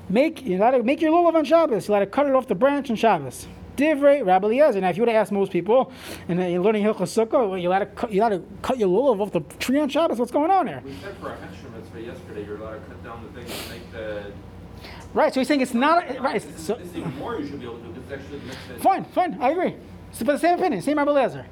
[0.08, 1.88] make, you're allowed to make your lulav on Shabbos.
[1.88, 3.46] You're allowed to cut it off the branch on Shabbos.
[3.78, 4.80] Divrei Rabbi Eliezer.
[4.80, 5.92] Now, if you would have asked most people,
[6.28, 8.88] and you're learning Hilchas Sukkah, well, you're allowed, to cut, you're allowed to cut your
[8.88, 10.18] lulav off the tree on Shabbos.
[10.18, 10.82] What's going on there?
[10.84, 13.92] We said for our mitzvah yesterday, you're allowed to cut down the things to make
[13.92, 14.32] the.
[15.14, 16.42] Right, so he's saying it's not right.
[16.42, 19.04] This, So, is even more you should be able to do because it's actually fine,
[19.04, 19.76] fine, I agree.
[20.12, 21.46] So, but the same opinion, same Rabbi Eliezer.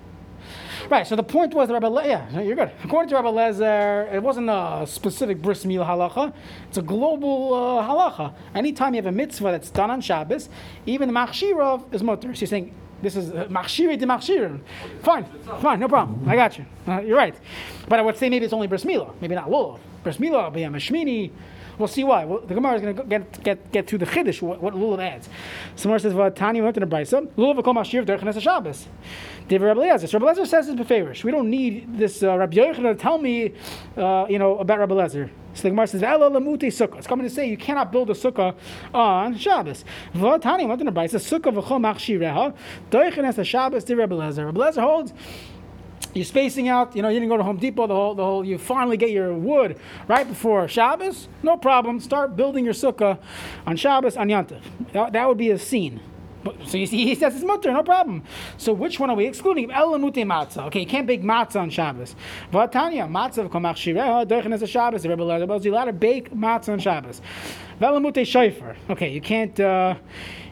[0.89, 2.71] Right, so the point was Rabbi Le- yeah, you're good.
[2.85, 6.33] According to Rabbi Lezer, it wasn't a specific bris milah halacha.
[6.69, 8.33] It's a global uh, halacha.
[8.55, 10.49] Anytime you have a mitzvah that's done on Shabbos,
[10.87, 12.33] even the machshirov is mutter.
[12.35, 12.73] So you're saying
[13.03, 14.61] this is uh, machshiri de machshir.
[15.03, 15.25] Fine,
[15.61, 16.29] fine, no problem.
[16.29, 16.65] I got you.
[16.87, 17.35] Uh, you're right.
[17.89, 19.81] But I would say maybe it's only bris milah, maybe not lulav.
[20.05, 21.33] Bris milah, mashmini.
[21.79, 22.25] We'll see why.
[22.25, 24.99] Well, the Gemara is going to get get get through the chiddush what, what lulav
[24.99, 25.29] adds.
[25.77, 27.27] So Gemara says, "Tani went in the brisa.
[27.37, 28.89] Lulav kol mashir derech Shabbos."
[29.49, 30.09] David Rabbi Lezer.
[30.09, 31.23] So Rabbi Lezer says it's beferish.
[31.23, 33.53] We don't need this uh, Rabbi Yochanan to tell me,
[33.97, 35.31] uh, you know, about Rabbi Lezer.
[35.55, 38.15] So the Gemara says, "V'elo lamute sukkah." It's coming to say you cannot build a
[38.15, 38.55] sukkah
[38.93, 39.85] on Shabbos.
[40.15, 41.21] V'tani went in the brisa.
[41.21, 42.55] Sukkah v'chol machshireha.
[42.91, 43.85] Doichen Shabbos.
[43.85, 44.47] Did Rabbi Lezer.
[44.47, 45.13] Rabbi Lezer holds
[46.15, 48.45] you're spacing out, you know, you didn't go to Home Depot, the whole, the whole,
[48.45, 49.79] you finally get your wood
[50.09, 52.01] right before Shabbos, no problem.
[52.01, 53.19] Start building your sukkah
[53.67, 54.63] on Shabbos, on Yantiv.
[54.93, 56.01] That, that would be a scene.
[56.67, 58.23] So you see, he says it's mutter, no problem.
[58.57, 59.71] So which one are we excluding?
[59.71, 60.67] Elamute matzah.
[60.67, 62.15] Okay, you can't bake matzah on Shabbos.
[62.53, 67.21] Vatanya, matzah v'komach shireha, doichen as Shabbos, the Rebbe to bake matzah on Shabbos.
[67.81, 68.77] Velamute shayfer.
[68.91, 69.97] Okay, you can't, uh,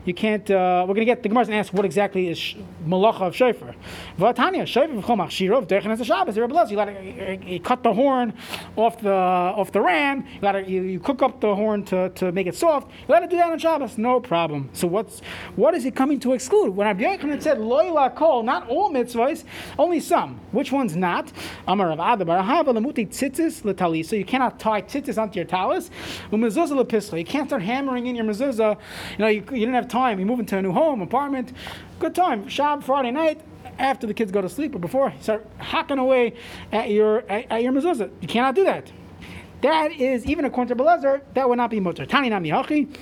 [0.04, 0.48] you can't.
[0.50, 3.36] Uh, we're going to get the Gemara and ask what exactly is sh- malacha of
[3.36, 3.74] shofar.
[4.18, 6.36] Vatanya shofar v'chomach shirov derech as a Shabbos.
[6.36, 8.34] You got to cut the horn
[8.76, 10.26] off the off the ram.
[10.34, 12.90] You got to you, you cook up the horn to, to make it soft.
[13.02, 13.98] You got to do that on Shabbos.
[13.98, 14.68] No problem.
[14.72, 15.20] So what's
[15.56, 16.70] what is it coming to exclude?
[16.70, 19.44] When Rabbi Yochanan said loyla kol, not all mitzvahs,
[19.78, 20.40] only some.
[20.52, 21.32] Which one's not?
[21.66, 24.18] Amar Rav Adabar hava lemuti letalisa.
[24.18, 25.90] You cannot tie tzitzis onto your talis.
[26.30, 28.76] You can't start hammering in your mezuzah.
[29.12, 30.18] You know you, you didn't have time.
[30.18, 31.52] You move into a new home, apartment.
[32.00, 32.46] Good time.
[32.46, 33.40] Shab Friday night
[33.78, 35.10] after the kids go to sleep or before.
[35.10, 36.34] You start hacking away
[36.72, 38.10] at your at, at your mezuzah.
[38.20, 38.90] You cannot do that.
[39.62, 42.04] That is even according to Belezer, that would not be mutter.
[42.06, 42.94] Tani nami hachi.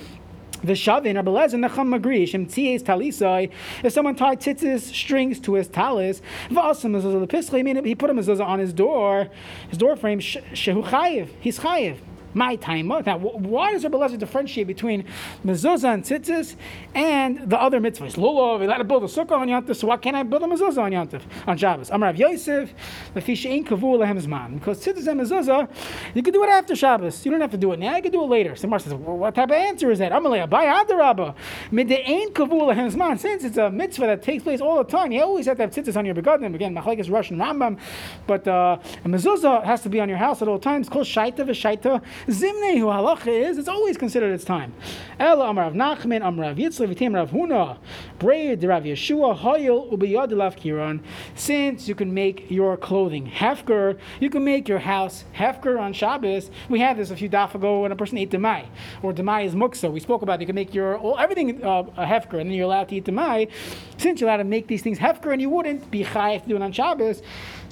[0.63, 3.51] The shavin or belezer necham magri shem tzies talisai.
[3.83, 7.59] If someone tied tzitzis strings to his talis, v'asam mezuzah lepischa.
[7.59, 9.29] I mean, he put a mezuzah on his door,
[9.67, 10.19] his door frame.
[10.19, 11.29] Shehu chayiv.
[11.41, 11.97] He's chayiv
[12.33, 12.87] my time.
[12.87, 15.05] Now, why does Rabbi Lezer differentiate between
[15.45, 16.55] mezuzah and tzitzis
[16.95, 18.15] and the other mitzvahs?
[18.15, 20.45] Lulav, we let to build a sukkah on Yantif, so why can't I build a
[20.45, 21.91] mezuzah on Yantif, on Shabbos?
[21.91, 22.73] I'm Rav Yosef,
[23.15, 24.55] lefi ain't kavu zman.
[24.55, 25.69] Because tzitzis and mezuzah,
[26.13, 27.25] you can do it after Shabbos.
[27.25, 27.95] You don't have to do it now.
[27.95, 28.55] You can do it later.
[28.55, 30.11] So Mar says, well, what type of answer is that?
[30.11, 31.35] I'm Amalei abai adarabba.
[31.71, 33.19] Midde ain't kavu lehem zman.
[33.19, 35.71] Since it's a mitzvah that takes place all the time, you always have to have
[35.71, 36.53] tzitzis on your begadim.
[36.55, 37.79] Again, machlekes Russian Rambam,
[38.27, 40.89] but uh, a mezuzah has to be on your house at all times.
[40.89, 44.73] Called shaita v'shaita Zimne who halacha is, it's always considered its time.
[45.19, 47.77] Ela Amar Rav Nachman, Amar Rav Yitzchak, Vitim Rav Huna,
[48.17, 51.01] Breid Rav Yeshua, Hoyel Ubiyadilav Kiran.
[51.35, 56.49] Since you can make your clothing hefker, you can make your house hefker on Shabbos.
[56.69, 58.67] We had this a few daf ago when a person ate demai,
[59.01, 59.91] or demai is muksa.
[59.91, 60.41] We spoke about it.
[60.41, 63.05] you can make your all, everything uh, a hefker, and then you're allowed to eat
[63.05, 63.51] demai.
[63.97, 66.55] Since you're allowed to make these things hefker, and you wouldn't be chayef to do
[66.55, 67.21] it on Shabbos.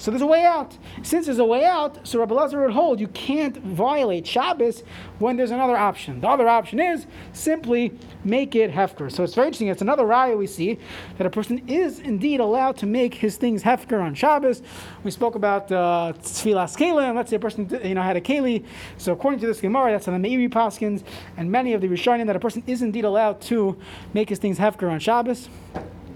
[0.02, 0.76] So there's a way out.
[1.04, 4.82] Since there's a way out, so Rabbi Lazar would hold you can't violate Shabbos
[5.20, 6.20] when there's another option.
[6.20, 9.12] The other option is simply make it hefker.
[9.12, 9.68] So it's very interesting.
[9.68, 10.80] It's another raya we see
[11.18, 14.62] that a person is indeed allowed to make his things hefker on Shabbos.
[15.04, 18.66] We spoke about uh, keli, let's say a person you know had a keli.
[18.98, 21.04] So according to this Gemara, that's on the Meiri Paskins
[21.36, 23.78] and many of the Rishonim that a person is indeed allowed to
[24.14, 25.48] make his things hefker on Shabbos.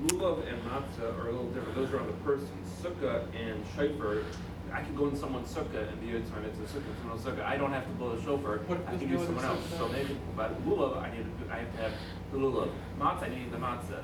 [0.07, 1.77] Lulav and matzah are a little different.
[1.77, 2.49] Those are on the person.
[2.83, 3.25] Sukkah
[3.77, 4.23] shofar,
[4.73, 7.45] I can go in someone's sukkah and be a time it's a sukkah, someone's sukkah.
[7.45, 8.59] I don't have to blow the shofar.
[8.67, 9.61] What I can do do someone else.
[9.79, 11.93] So maybe, but lulav, I need to, I have to have
[12.33, 12.71] the lulav.
[12.99, 14.03] Matzah, I need the matzah.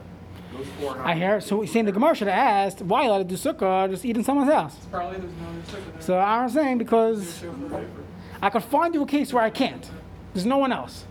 [0.52, 0.98] Those four.
[0.98, 1.40] I hear.
[1.40, 4.04] So he's saying the Gemara should have asked why you allowed to do sukkah just
[4.04, 4.76] eat in someone's house.
[4.76, 6.02] It's probably there's no other sukkah there.
[6.02, 7.44] So I'm saying because
[8.40, 9.90] I could find you a case where I can't.
[10.32, 11.04] There's no one else.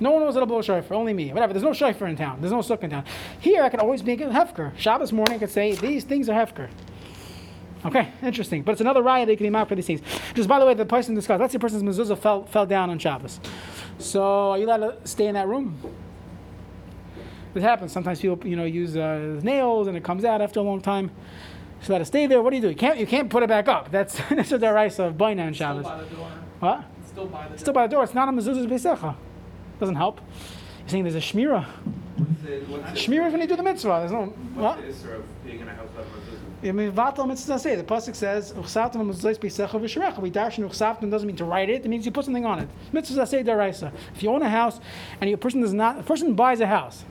[0.00, 1.32] No one knows how to blow a shofar, only me.
[1.32, 1.52] Whatever.
[1.52, 2.40] There's no shofar in town.
[2.40, 3.04] There's no sukkah in town.
[3.40, 4.76] Here, I could always make it hefker.
[4.76, 6.68] Shabbos morning, I could say these things are hefker.
[7.84, 8.62] Okay, interesting.
[8.62, 10.00] But it's another riot that you can be for these things.
[10.34, 11.40] Just by the way, the person discussed.
[11.40, 13.40] Let's say a person's mezuzah fell fell down on Shabbos.
[13.98, 15.78] So are you allowed to stay in that room?
[17.54, 17.92] This happens.
[17.92, 21.10] Sometimes people, you know, use uh, nails and it comes out after a long time.
[21.80, 22.42] So let it stay there.
[22.42, 22.68] What do you do?
[22.68, 23.90] You can't you can't put it back up.
[23.90, 25.84] That's that's a deraisa of baina and Still Shabbos.
[25.84, 26.30] by the door.
[26.60, 26.84] What?
[27.06, 27.58] Still by the door.
[27.58, 28.04] Still by the door.
[28.04, 29.14] It's not a mezuzah's beisecha.
[29.78, 30.20] Doesn't help.
[30.80, 31.66] You're saying there's a shmira.
[32.18, 33.98] What's the, what's the, Shmira is when you do the mitzvah.
[34.00, 34.76] There's no what?
[34.78, 36.68] what's the issur of being in a house without mezuzah?
[36.68, 40.18] I mean, vatal mitzvah say the pasuk says uchsavtim mezuzahs beisecha v'sherecha.
[40.20, 41.84] We uchsavtim doesn't mean to write it.
[41.84, 42.68] It means you put something on it.
[42.92, 43.92] Mitzvah say deraisa.
[44.14, 44.80] If you own a house
[45.20, 47.04] and a person does not, a person buys a house.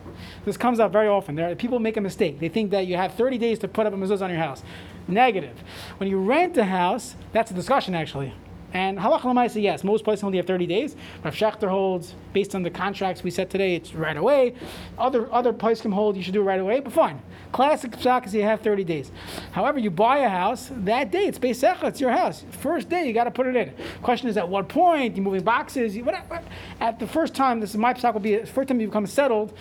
[0.43, 1.35] This comes up very often.
[1.35, 2.39] There are, people make a mistake.
[2.39, 4.63] They think that you have 30 days to put up a mezuzah on your house.
[5.07, 5.57] Negative.
[5.97, 8.33] When you rent a house, that's a discussion actually.
[8.73, 10.95] And halacha l'maisa, yes, most places only have 30 days.
[11.23, 14.55] Rav Schechter holds, based on the contracts we set today, it's right away.
[14.97, 17.21] Other other places can hold, you should do it right away, but fine.
[17.53, 19.11] Classic psak is you have 30 days.
[19.51, 22.43] However, you buy a house, that day it's beisecha, it's your house.
[22.51, 23.73] First day, you got to put it in.
[24.01, 25.15] Question is at what point?
[25.15, 26.41] You're moving boxes, you, whatever.
[26.81, 29.07] At the first time, this is my psak will be, the first time you become
[29.07, 29.53] settled,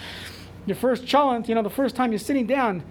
[0.66, 2.82] your first chalent, you know, the first time you're sitting down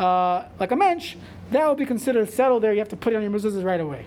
[0.00, 1.14] uh, like a mensch,
[1.52, 2.72] that will be considered settled there.
[2.72, 4.06] You have to put it on your mezuzahs right away.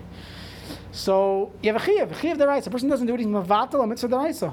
[0.94, 2.68] So you have a chiyuv, a chiyuv deraisa.
[2.68, 4.52] A person doesn't do it, he's mavatal a mitzvah deraisa.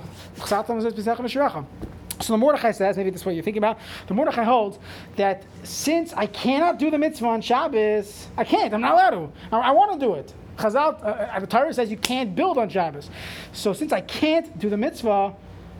[2.20, 3.78] So the Mordechai says, maybe this is what you're thinking about.
[4.08, 4.80] The Mordechai holds
[5.18, 8.74] that since I cannot do the mitzvah on Shabbos, I can't.
[8.74, 9.32] I'm not allowed to.
[9.52, 10.34] I, I want to do it.
[10.58, 13.12] Chazal, uh, uh, the Torah says you can't build on Shabbos.
[13.54, 15.36] So since I can't do the mitzvah,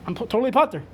[0.06, 0.84] I'm totally putter.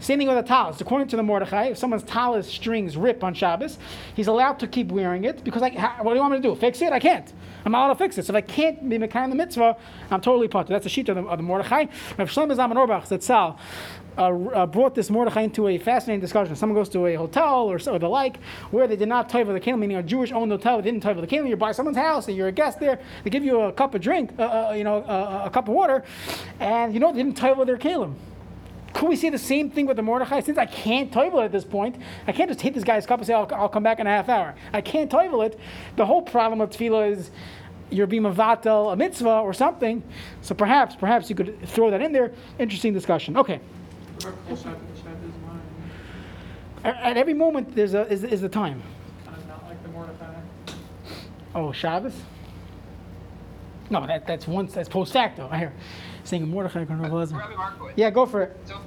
[0.00, 0.80] Same thing with a talis.
[0.80, 3.78] According to the Mordechai, if someone's talis strings rip on Shabbos,
[4.14, 6.42] he's allowed to keep wearing it because I, ha- what do you want me to
[6.42, 6.54] do?
[6.54, 6.92] Fix it?
[6.92, 7.32] I can't.
[7.64, 8.26] I'm allowed to fix it.
[8.26, 9.76] So if I can't be Mekayim the mitzvah,
[10.10, 10.72] I'm totally putter.
[10.72, 11.86] That's a sheet of the, of the Mordechai.
[12.16, 13.58] Rav Shlomo Zalman Auerbach Zatzal
[14.18, 16.54] uh, uh, brought this Mordechai into a fascinating discussion.
[16.56, 18.38] Someone goes to a hotel or, or the like
[18.70, 21.26] where they did not toivel the kelim, meaning a Jewish-owned hotel, they didn't toivel the
[21.26, 21.48] kelim.
[21.48, 23.00] You buy someone's house and you're a guest there.
[23.24, 25.74] They give you a cup of drink, uh, uh, you know, uh, a cup of
[25.74, 26.04] water,
[26.60, 28.14] and you know they didn't toivel their kelim.
[28.96, 30.40] Could we say the same thing with the Mordechai?
[30.40, 33.26] Since I can't toivel at this point, I can't just take this guy's cup and
[33.26, 34.54] say, I'll, I'll come back in a half hour.
[34.72, 35.60] I can't toivel it.
[35.96, 37.30] The whole problem with tefillah is
[37.90, 40.02] you're being mavatel a mitzvah or something.
[40.40, 42.32] So perhaps, perhaps you could throw that in there.
[42.58, 43.36] Interesting discussion.
[43.36, 43.60] Okay.
[46.82, 48.82] At, every moment, there's a is, is the time.
[51.54, 52.14] Of Oh, Shabbos.
[53.90, 55.50] No, that, that's once that's post facto.
[55.52, 55.74] I hear
[56.26, 56.84] saying Mordechai.
[56.84, 57.32] Markowitz.
[57.96, 58.56] Yeah, go for it.
[58.66, 58.80] So,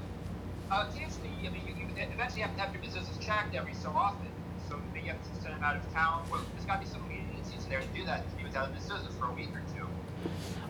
[0.71, 3.89] uh, seriously, I mean, you, you eventually have to have your businesses checked every so
[3.89, 4.27] often.
[4.69, 6.23] So maybe you have to send them out of town.
[6.29, 8.29] Well, there's got to be some leniencies there to do that.
[8.29, 9.78] To be without a business for a week or two.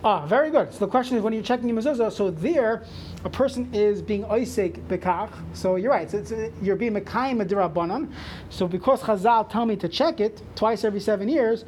[0.02, 0.72] Ah, very good.
[0.72, 2.84] So the question is when you're checking your mezuzah, so there,
[3.26, 5.30] a person is being oisek bekach.
[5.54, 6.10] So you're right.
[6.10, 8.10] So uh, you're being mekayim dirabanan.
[8.50, 11.66] So because Chazal tell me to check it twice every seven years,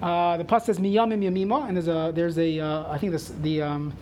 [0.00, 3.28] uh, the plus says miyamim yamima, and there's a there's a uh, I think this
[3.42, 3.92] the um,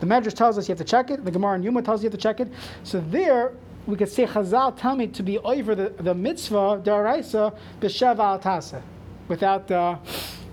[0.00, 1.24] the Medrash tells us you have to check it.
[1.24, 2.48] The Gemara in Yuma tells you you have to check it.
[2.84, 3.52] So there.
[3.86, 8.38] We could say Chazal tell me to be over the, the mitzvah daraisa b'sheva al
[8.38, 8.82] tasa,
[9.26, 9.96] without uh,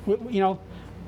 [0.08, 0.58] you know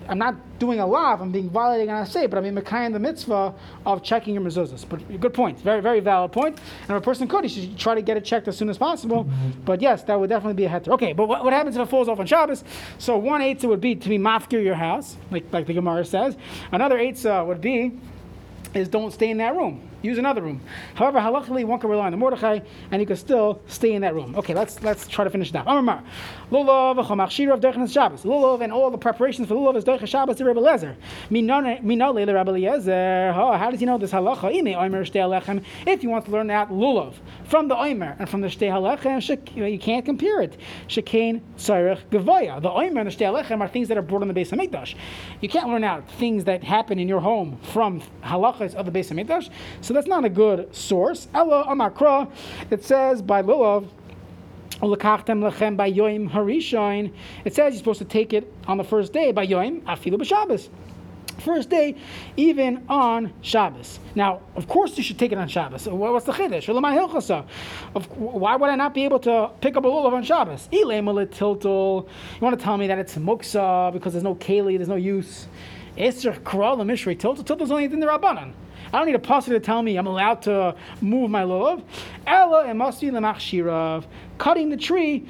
[0.07, 2.99] I'm not doing a lav, I'm being violating an say, but I'm in Mekayim the
[2.99, 3.53] mitzvah
[3.85, 4.87] of checking your mezuzahs.
[4.87, 6.57] But good point, very, very valid point.
[6.87, 8.77] And if a person could, he should try to get it checked as soon as
[8.77, 9.29] possible.
[9.65, 10.89] But yes, that would definitely be a heter.
[10.89, 12.63] Okay, but what, what happens if it falls off on Shabbos?
[12.97, 16.35] So one eitzah would be to be mafkir your house, like, like the Gemara says.
[16.71, 17.91] Another eitzah uh, would be
[18.73, 19.87] is don't stay in that room.
[20.01, 20.61] Use another room.
[20.95, 22.59] However, halachically, one can rely on the Mordechai,
[22.91, 24.35] and you can still stay in that room.
[24.35, 25.67] Okay, let's let's try to finish it up.
[25.67, 26.03] Amar,
[26.51, 28.23] lulav v'chamachshira of Deichen Shabbos.
[28.23, 30.95] Lulav and all the preparations for lulav is Deichen Shabbos to Rebbe Lezer.
[31.29, 33.33] Minole the Rebbe Eliezer.
[33.35, 34.45] Oh, how does he know this halacha?
[34.57, 35.63] Ime oimer shtei halechem.
[35.85, 39.21] If you want to learn that lulav from the oimer and from the shtei halechem,
[39.21, 40.57] shek- you can't compare it.
[40.87, 42.61] Shekain tzarech gavoya.
[42.61, 44.59] The oimer and the shtei halechem are things that are brought on the base of
[44.59, 44.95] Mikdash.
[45.41, 49.11] You can't learn out things that happen in your home from halachas of the base
[49.11, 49.49] of Mikdash.
[49.93, 51.27] That's not a good source.
[51.33, 52.31] Ella amakra.
[52.69, 53.87] It says by lulav.
[54.81, 57.11] Lechem by yoim.
[57.43, 60.69] It says you're supposed to take it on the first day by yoim afilu b'Shabbos.
[61.39, 61.95] First day,
[62.35, 63.99] even on Shabbos.
[64.13, 65.87] Now, of course, you should take it on Shabbos.
[65.87, 66.67] What's the chiddush?
[68.17, 70.67] Why would I not be able to pick up a lulav on Shabbos?
[70.69, 75.47] You want to tell me that it's muksa because there's no keli, there's no use.
[75.97, 77.41] Esther Kral Mishrei Tilta.
[77.43, 78.51] Tilta is only in the Rabbanan.
[78.91, 81.83] I don't need a pasuk to tell me I'm allowed to move my lulav.
[82.25, 84.05] Ella, it must be the.
[84.37, 85.27] Cutting the tree,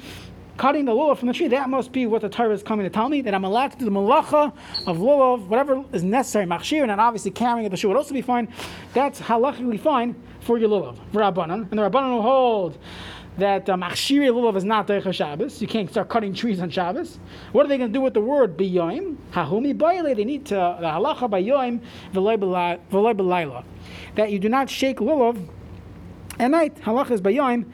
[0.56, 2.90] cutting the lulav from the tree, that must be what the Torah is coming to
[2.90, 4.52] tell me, that I'm allowed to do the malacha
[4.86, 8.22] of lulav, whatever is necessary, machshir, and obviously carrying it the shoe would also be
[8.22, 8.48] fine.
[8.94, 11.70] That's halachically fine for your lulav, for Rabbanan.
[11.70, 12.78] And the Rabbanan will hold
[13.38, 15.60] that uh, machshiri lulav is not Deicha Shabbos.
[15.62, 17.18] You can't start cutting trees on Shabbos.
[17.52, 19.16] What are they going to do with the word biyoim?
[19.32, 20.14] Hahumi baile.
[20.14, 21.80] They need to the halacha bayoim
[22.12, 23.64] b'layla.
[24.16, 25.48] That you do not shake lulav
[26.38, 26.76] at night.
[26.82, 27.66] Halacha is bayoim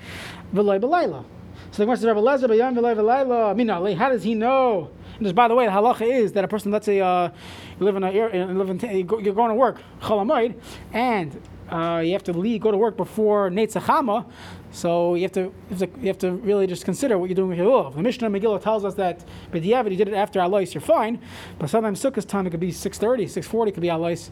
[0.55, 1.25] v'loy b'layla.
[1.73, 3.57] So the Gemara says, Rabbi Lezer bayoim v'loy b'layla.
[3.57, 4.91] Mina, how does he know?
[5.17, 7.31] And just by the way, the halacha is that a person, let's say, uh,
[7.79, 8.79] you live in a, you live in,
[9.25, 10.61] you're going to work, cholamoid,
[10.93, 14.25] and uh, you have to leave, go to work before Netzachama,
[14.71, 17.67] so you have to you have to really just consider what you're doing with your
[17.67, 17.95] lulav.
[17.95, 21.21] The Mishnah Megillah tells us that but b'diavad you did it after alois, you're fine,
[21.59, 24.31] but sometimes sukkah's time it could be 6:30, 6:40 could be alois.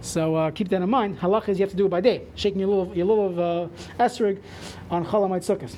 [0.00, 1.18] So uh, keep that in mind.
[1.18, 4.02] Halach is you have to do it by day, shaking your lulav your lulav uh,
[4.02, 4.40] esrig
[4.90, 5.76] on chalamite sukkahs.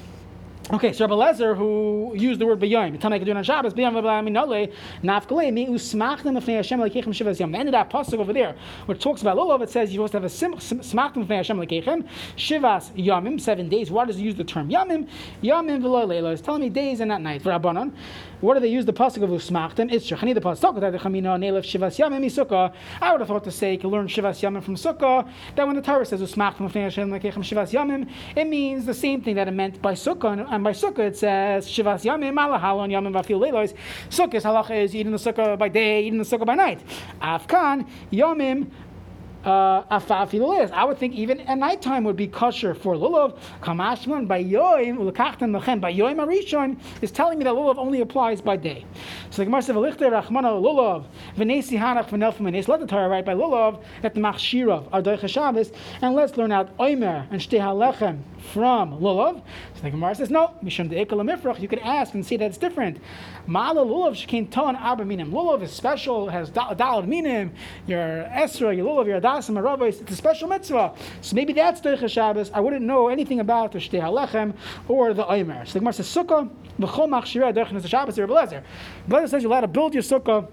[0.71, 4.71] Okay, so Rabbi Lezer, who used the word b'yom, Tanai Kedun on Shabbos, b'yom v'b'laminole,
[5.03, 7.53] nafkalei, mi usmachtem l'fnei Hashem l'keichem shivas yom.
[7.53, 8.55] The end of that pasuk over there,
[8.85, 12.07] which talks about lulav, it says you're supposed to have a smachtem l'fnei Hashem l'keichem,
[12.37, 13.91] shivas yomim, seven days.
[13.91, 15.09] Why does it use the term yomim?
[15.43, 16.31] Yomim v'lo.
[16.31, 17.45] It's telling me days and not nights.
[17.45, 17.95] Rabbanon,
[18.43, 19.91] what do they use the pasuk of usmachtem?
[19.91, 22.75] It's shachani the pasuk that the chamina neilef shivas yomim sukkah.
[23.01, 25.27] I would have thought to say you can learn shivas yomim from sukkah.
[25.57, 29.23] That when the Torah says usmachtem l'fnei Hashem l'keichem shivas yomim, it means the same
[29.23, 33.13] thing that it meant by sukkah and by Sukkah it says Shivas Yamim Malahalon Yamim
[33.13, 33.75] Vafil Leilos.
[34.11, 36.81] Sukkah's halacha is eating the Sukkah by day, eating the Sukkah by night.
[37.23, 38.69] Afkan Yamim
[39.49, 43.39] uh, I would think even at nighttime would be kosher for lulav.
[43.63, 48.43] Kamashman by yoim ulakachtem lechem by yoim arishon is telling me that lulav only applies
[48.43, 48.85] by day.
[49.31, 51.07] So the Gemara says v'lichter rachmana lulav
[51.37, 55.73] v'nesi hanach v'nelfum Let the Torah write by lulav that the machshirav are doicha Shabbos
[56.03, 58.21] and let's learn out oimer and shtei halechem
[58.53, 59.43] from lulav.
[59.75, 61.61] So the Gemara says no mishum mifrach.
[61.61, 62.99] You can ask and see that it's different.
[63.47, 65.05] Ma'ala lulav shekin ton arba.
[65.05, 67.53] Lulav is special, has dalad minim.
[67.87, 70.01] Your esra, your lulav, your rabbis.
[70.01, 70.95] It's a special mitzvah.
[71.21, 72.51] So maybe that's Deicha Shabbos.
[72.53, 74.55] I wouldn't know anything about the Shtei Halechem
[74.89, 75.67] or the Omer.
[75.67, 78.19] So the Gemara says Sukkah v'chol machshirah Deicha Shabbos.
[78.19, 78.63] Rebbe Lezer.
[79.07, 80.49] Rebbe says you're allowed to build your Sukkah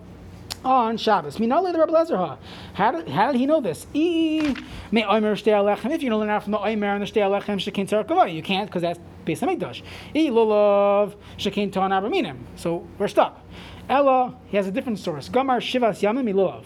[0.63, 1.39] on Shabbos.
[1.39, 2.37] Me Minale the Rebbe Lezer
[2.73, 3.87] How did how did he know this?
[3.93, 4.55] E
[4.91, 5.91] may Omer Shtei Halechem.
[5.91, 8.41] If you don't learn out from the Omer and the Shtei Halechem Shekin Tzar you
[8.41, 9.81] can't because that's Beis Hamikdash.
[10.13, 12.37] E lulav Shekin Ton Abraminim.
[12.55, 13.41] So we're stuck.
[13.87, 15.29] Ella, he has a different source.
[15.29, 16.63] Gamar Shivas Yamim Ilulav.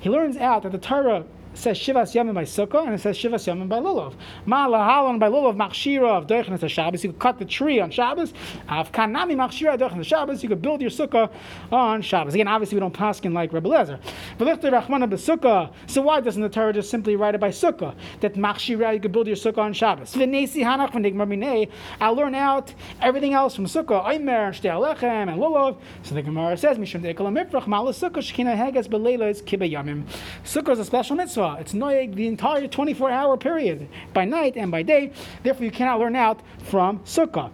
[0.00, 1.24] He learns out that the Torah
[1.58, 4.14] says Shivas Yamim by Sukkah, and it says Shivas Yamim by Lulav.
[4.46, 7.02] Ma lahalon by Lulav machshira of Deichnas Shabbos.
[7.02, 8.32] You could cut the tree on Shabbos.
[8.68, 10.42] Av kanami machshira Deichnas Shabbos.
[10.42, 11.30] You could build your Sukkah
[11.72, 12.34] on Shabbos.
[12.34, 14.00] Again, obviously we don't paskin like Rebbe Lezer.
[14.38, 15.72] V'lichter Rachmana b'Sukkah.
[15.86, 17.94] So why doesn't the Torah just simply write it by Sukkah?
[18.20, 20.14] That machshira you could build your Sukkah on Shabbos.
[20.14, 21.68] V'nesi hanach v'nigmar
[22.00, 24.04] I'll learn out everything else from Sukkah.
[24.04, 25.78] Oimer, Shtei Alechem, and Lulav.
[26.02, 30.04] So the Gemara says, Mishum de'ekol amifrach, ma'ala Sukkah, shkina heges b'leila is kibayamim.
[30.44, 31.47] Sukkah is a special mitzvah.
[31.56, 35.12] It's noyeg the entire 24 hour period, by night and by day.
[35.42, 37.50] Therefore, you cannot learn out from Sukkah.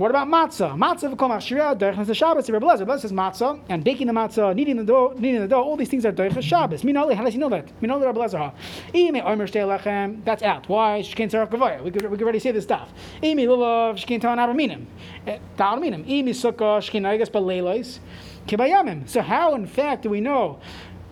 [0.00, 0.78] What about matzah?
[0.78, 2.48] Matzah v'kol machshirah derech the Shabbos.
[2.48, 2.80] Rebbe Lezer.
[2.80, 5.62] Rebbe says matzah and baking the matzah, kneading the dough, kneading the dough.
[5.62, 6.80] All these things are derech Shabbos.
[6.84, 7.66] Minoli, how does he know that?
[7.82, 8.50] Minoli Rebbe Lezer.
[8.94, 10.24] Ime omer shtei lechem.
[10.24, 10.70] That's out.
[10.70, 11.00] Why?
[11.00, 11.84] Shkein tzarach gavoya.
[11.84, 12.94] We could we could already say this stuff.
[13.22, 14.86] Ime lulav shkein tan abraminim.
[15.26, 16.02] Eh, Tal minim.
[16.08, 17.98] Ime sukkah shkein nagas baleilos.
[18.46, 19.06] Kibayamim.
[19.06, 20.60] So how, in fact, do we know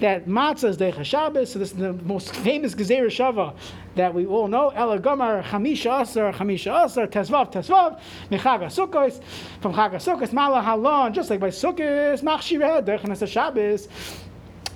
[0.01, 1.53] that matzah is Deicha Shabbos.
[1.53, 3.55] So this is the most famous Gzeir Shava
[3.97, 4.71] that we all know.
[4.71, 9.21] Ela Gomar Chamisha Asar Chamisha Asar Tezvav Tezvav Mechaga Sukkos
[9.61, 13.89] from Chaga Sukkos Mala Halon just like by Sukkos Machshirah Deicha Shabbos.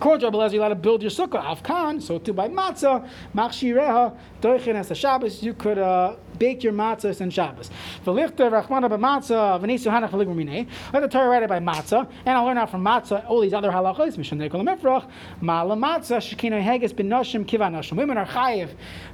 [0.02, 4.74] To Rabbi you're allowed to build your sukkah afkan, so too by matzah, machshireha, doichin
[4.74, 7.70] as a Shabbos, you could uh, bake your matzahs and Shabbos.
[8.04, 12.44] V'lichter rachmana b'matzah, v'nisu hanach v'ligmar Let the Torah write it by matzah, and I'll
[12.44, 15.08] learn out from matzah all these other halachos, mishon dekol mifrach,
[15.40, 17.96] ma'ala matzah, shekina heges bin noshim kiva noshim.
[17.96, 18.70] Women are chayiv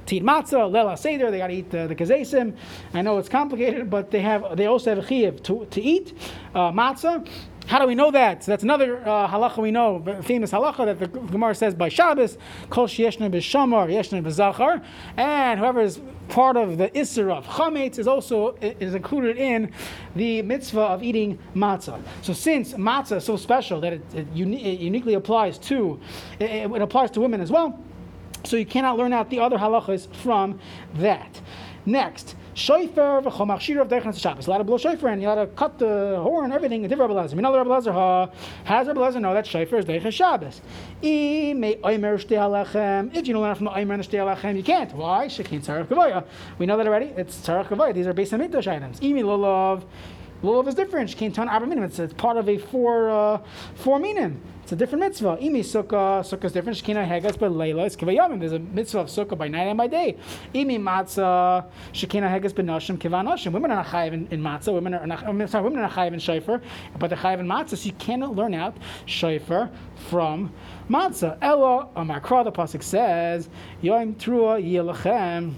[0.07, 2.57] to eat matzah, lela seder, they got to eat uh, the kazesim.
[2.95, 6.17] I know it's complicated, but they have they also have a chayiv to, to eat
[6.55, 7.29] uh, matzah.
[7.69, 8.43] How do we know that?
[8.43, 12.35] So that's another uh, halacha we know, famous halacha that the Gemara says by Shabbos,
[12.71, 13.87] Kol sheyeshna b'shamar,
[14.23, 14.83] b'zachar,
[15.17, 19.71] and whoever is part of the Isser of Chametz is also is included in
[20.15, 22.01] the mitzvah of eating matzah.
[22.23, 25.99] So since matzah is so special that it, it, uni- it uniquely applies to,
[26.39, 27.79] it, it applies to women as well,
[28.45, 30.59] so you cannot learn out the other halachas from
[30.95, 31.39] that.
[31.85, 34.47] Next, Shofar v'chomach shira of Deichnas Shabbos.
[34.47, 36.81] Allowed to blow shofar and you allowed to cut the horn, everything.
[36.87, 37.33] Different Rabbi.
[37.35, 37.93] We know Rabbi Lezer.
[37.93, 38.29] Ha
[38.65, 40.61] has Rabbi Lezer know that shofar is Deichnas Shabbos.
[41.01, 41.67] If
[43.27, 44.93] you don't learn from the oimer and shtei alechem, you can't.
[44.93, 45.27] Why?
[45.27, 46.23] Shekin tzarech kavoya.
[46.57, 47.13] We know that already.
[47.15, 47.93] It's tzarech kavoya.
[47.93, 48.99] These are based on mikdash items.
[48.99, 49.83] Imi lulav.
[50.43, 51.09] Lulav is different.
[51.09, 51.83] Shekin ton abba minim.
[51.83, 53.41] It's, it's part of a four uh,
[53.75, 54.41] four minim.
[54.69, 55.37] It's a different mitzvah.
[55.41, 56.77] Imi sukkah, sukkah is different.
[56.77, 58.39] Shekina hegas, but leila is kivayamim.
[58.39, 60.15] There's a mitzvah of sukkah by night and by day.
[60.53, 63.51] Imi matzah, shekina hegas benashim kivanashim.
[63.51, 64.71] Women are not chayiv in, in matzah.
[64.71, 65.27] Women are not.
[65.27, 66.61] I'm sorry, women are not chayiv in shayfer,
[66.99, 67.77] but they're chayiv in matzah.
[67.77, 68.77] So you cannot learn out
[69.07, 69.71] shayfer
[70.07, 70.53] from
[70.87, 71.39] matzah.
[71.41, 72.43] Ella amakra.
[72.43, 73.49] The pasuk says,
[73.81, 75.55] Yoim trua yilachem.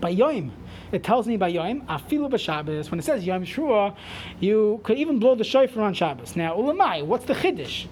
[0.00, 0.50] By Yoim.
[0.94, 2.88] It tells me by Yom, afilu b'Shabbos.
[2.88, 3.96] When it says Yom Shua,
[4.38, 6.36] you could even blow the shofar on Shabbos.
[6.36, 7.88] Now, ulamai, what's the chiddush?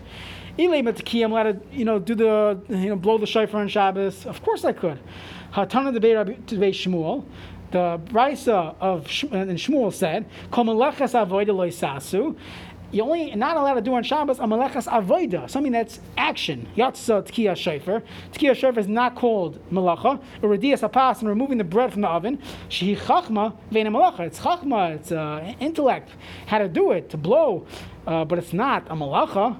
[0.57, 3.67] Ilay matki, I'm allowed to, you know, do the, you know, blow the shofar on
[3.67, 4.25] Shabbos.
[4.25, 5.01] Of course I could.
[5.53, 7.25] Hatana debei Shmuel.
[7.73, 10.27] The brisa of Shmuel said,
[12.93, 14.87] "Kol melechas avoida lo sasu." You only not allowed to do on Shabbos a melechas
[14.87, 16.69] avoida, something that's action.
[16.77, 18.03] Yatzah tkiya shofar.
[18.33, 20.21] Tkiya shofar is not called melacha.
[20.43, 22.39] Uredias apas and removing the bread from the oven.
[22.69, 24.21] Shehi chachma veina melacha.
[24.21, 24.95] It's chachma.
[24.95, 26.11] It's uh, intellect.
[26.47, 27.67] How to do it to blow,
[28.07, 29.57] uh, but it's not a melacha.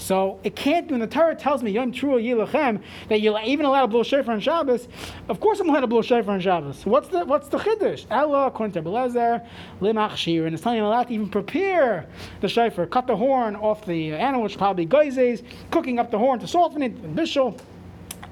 [0.00, 3.82] So it can't when the Torah tells me Yom Trua Yilachem that you're even allowed
[3.82, 4.88] to blow shofar on Shabbos.
[5.28, 6.86] Of course, I'm allowed to blow shofar on Shabbos.
[6.86, 8.06] What's the what's the chiddush?
[8.10, 9.46] Ella according to Belezer
[9.82, 12.08] limachshir, and it's telling you allowed to even prepare
[12.40, 16.40] the shofar, cut the horn off the animal, which probably geizes, cooking up the horn
[16.40, 17.60] to soften it, and bishul.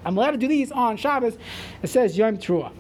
[0.07, 1.37] I'm allowed to do these on Shabbos.
[1.83, 2.73] It says Yom Trua.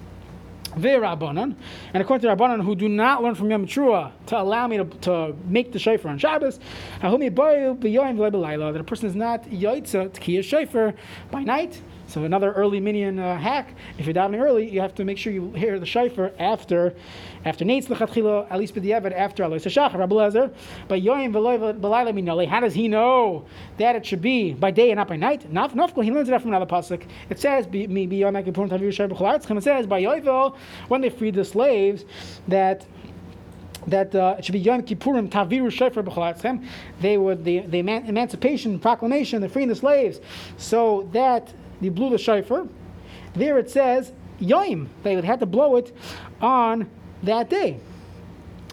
[0.77, 1.55] Rabbanan,
[1.95, 4.85] and according to Rabbanan who do not learn from Yom Trua to allow me to,
[4.85, 6.61] to make the shofar on Shabbos,
[7.01, 10.95] that a person is not yaitza to kiyah shofar
[11.31, 11.81] by night.
[12.09, 13.75] So another early minion uh, hack.
[13.99, 16.95] If you're davening early, you have to make sure you hear the shofar after,
[17.45, 20.55] after Nate's lechatchila, at least b'diavad after Alois Hashachar, Rabbi Lezer.
[20.89, 22.49] But Yoim v'loy minole.
[22.49, 23.45] How does he know
[23.77, 25.53] that it should be by day and not by night?
[25.53, 26.03] Naf nafkol.
[26.03, 27.07] He learns it from another pasuk.
[27.29, 29.59] It says b'yom akipurim tavir shayv b'cholartzchem.
[29.59, 30.57] It says by Yovel
[30.89, 32.07] when they freed the slaves
[32.49, 32.87] that
[33.87, 36.67] that uh, it should be Yom Kippurim Taviru Shofar B'cholatzchem.
[37.01, 40.21] They would the the eman- emancipation proclamation, the freeing the slaves,
[40.59, 42.67] so that they blew the shofar.
[43.35, 44.89] There it says Yom.
[45.03, 45.95] They would have to blow it
[46.41, 46.89] on
[47.23, 47.81] that day.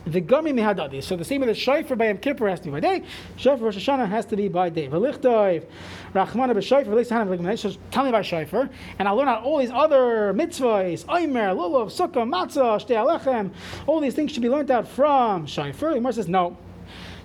[0.07, 1.01] The gummy mihadadi.
[1.01, 3.03] So the same with the shofar by Yom Kippur has to be by day.
[3.37, 4.87] Shofar Rosh Hashanah has to be by day.
[4.87, 5.65] V'lichtoiv
[6.13, 7.57] Rachmana b'shofar v'lichtoiv v'lichtoiv.
[7.57, 11.87] So tell me about shofar, and I'll learn out all these other mitzvahs, oimer, lulav,
[11.87, 13.51] sukkah, matzah, shtei alechem.
[13.87, 15.89] All these things should be learned out from shofar.
[15.89, 16.55] The Gemara says no.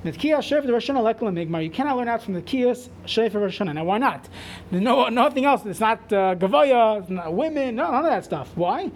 [0.03, 3.75] You cannot learn out from the Kiyas Shofar Rosh Hashanah.
[3.75, 4.31] Now why not?
[4.71, 5.67] No, nothing else.
[5.67, 8.51] It's not uh, Gavoya, it's not women, no, none of that stuff.
[8.55, 8.91] Why?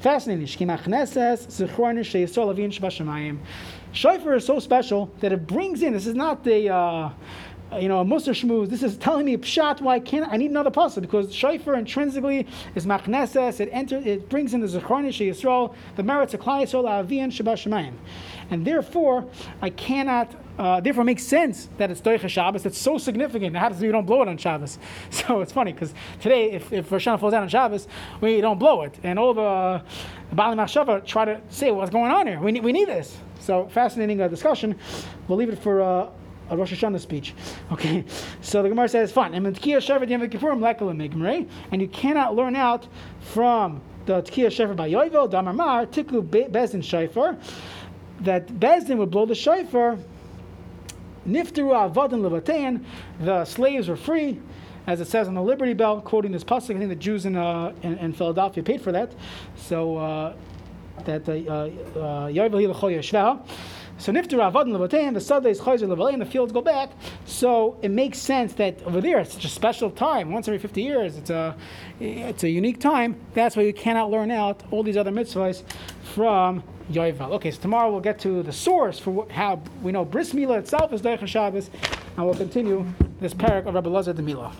[0.00, 0.46] Fascinating.
[0.46, 3.38] Shabashamayim.
[4.36, 5.92] Is so special that it brings in.
[5.92, 6.70] This is not the.
[6.70, 7.10] Uh,
[7.80, 10.36] you know, a Musar Shmuz, this is telling me a pshat why I can't I
[10.36, 12.46] need another pasuk because shofar intrinsically
[12.76, 16.88] is machneses, it enters it brings in the Zechronish Yisrael, the merits of Klai Yisrael,
[16.88, 17.92] Avian Shabbat.
[18.50, 19.28] And therefore
[19.60, 22.64] I cannot uh, therefore it makes sense that it's Doicha Shabbos.
[22.66, 23.54] It's so significant.
[23.54, 24.78] It happens we don't blow it on Shabbos.
[25.10, 27.88] So it's funny because today, if, if Rosh Hashanah falls out on Shabbos,
[28.20, 28.98] we don't blow it.
[29.02, 29.82] And all the
[30.32, 32.40] Bali Machshava try to say what's going on here.
[32.40, 33.16] We need, we need this.
[33.40, 34.76] So fascinating uh, discussion.
[35.26, 36.10] We'll leave it for uh,
[36.50, 37.34] a Rosh Hashanah speech.
[37.72, 38.04] Okay,
[38.40, 39.34] so the Gemara says, fine.
[39.34, 39.46] And
[41.82, 42.86] you cannot learn out
[43.20, 47.36] from the Tkiya Shevet by Yovel Damar Mar Tiku Bezdin Shofar
[48.20, 49.98] that Bezdin would blow the shofar.
[51.26, 52.84] Niftaru Avodim Levatein,
[53.20, 54.40] the slaves were free,
[54.86, 56.76] as it says on the Liberty Bell, quoting this pasuk.
[56.76, 59.12] I think the Jews in, uh, in, in Philadelphia paid for that.
[59.56, 60.34] So uh,
[61.04, 63.46] that uh, uh, Yeshva.
[63.98, 66.90] So nifter avodim levatein, the Sundays chayzer levalein, the fields go back.
[67.24, 70.30] So it makes sense that over there it's such a special time.
[70.30, 71.56] Once every fifty years, it's a
[71.98, 73.16] it's a unique time.
[73.34, 75.62] That's why you cannot learn out all these other mitzvahs
[76.14, 77.30] from Yovel.
[77.32, 80.92] Okay, so tomorrow we'll get to the source for how we know bris milah itself
[80.92, 81.70] is Deicha Shabbos,
[82.16, 82.86] and we'll continue
[83.20, 84.52] this parak of Rabbi Lazar de Milah.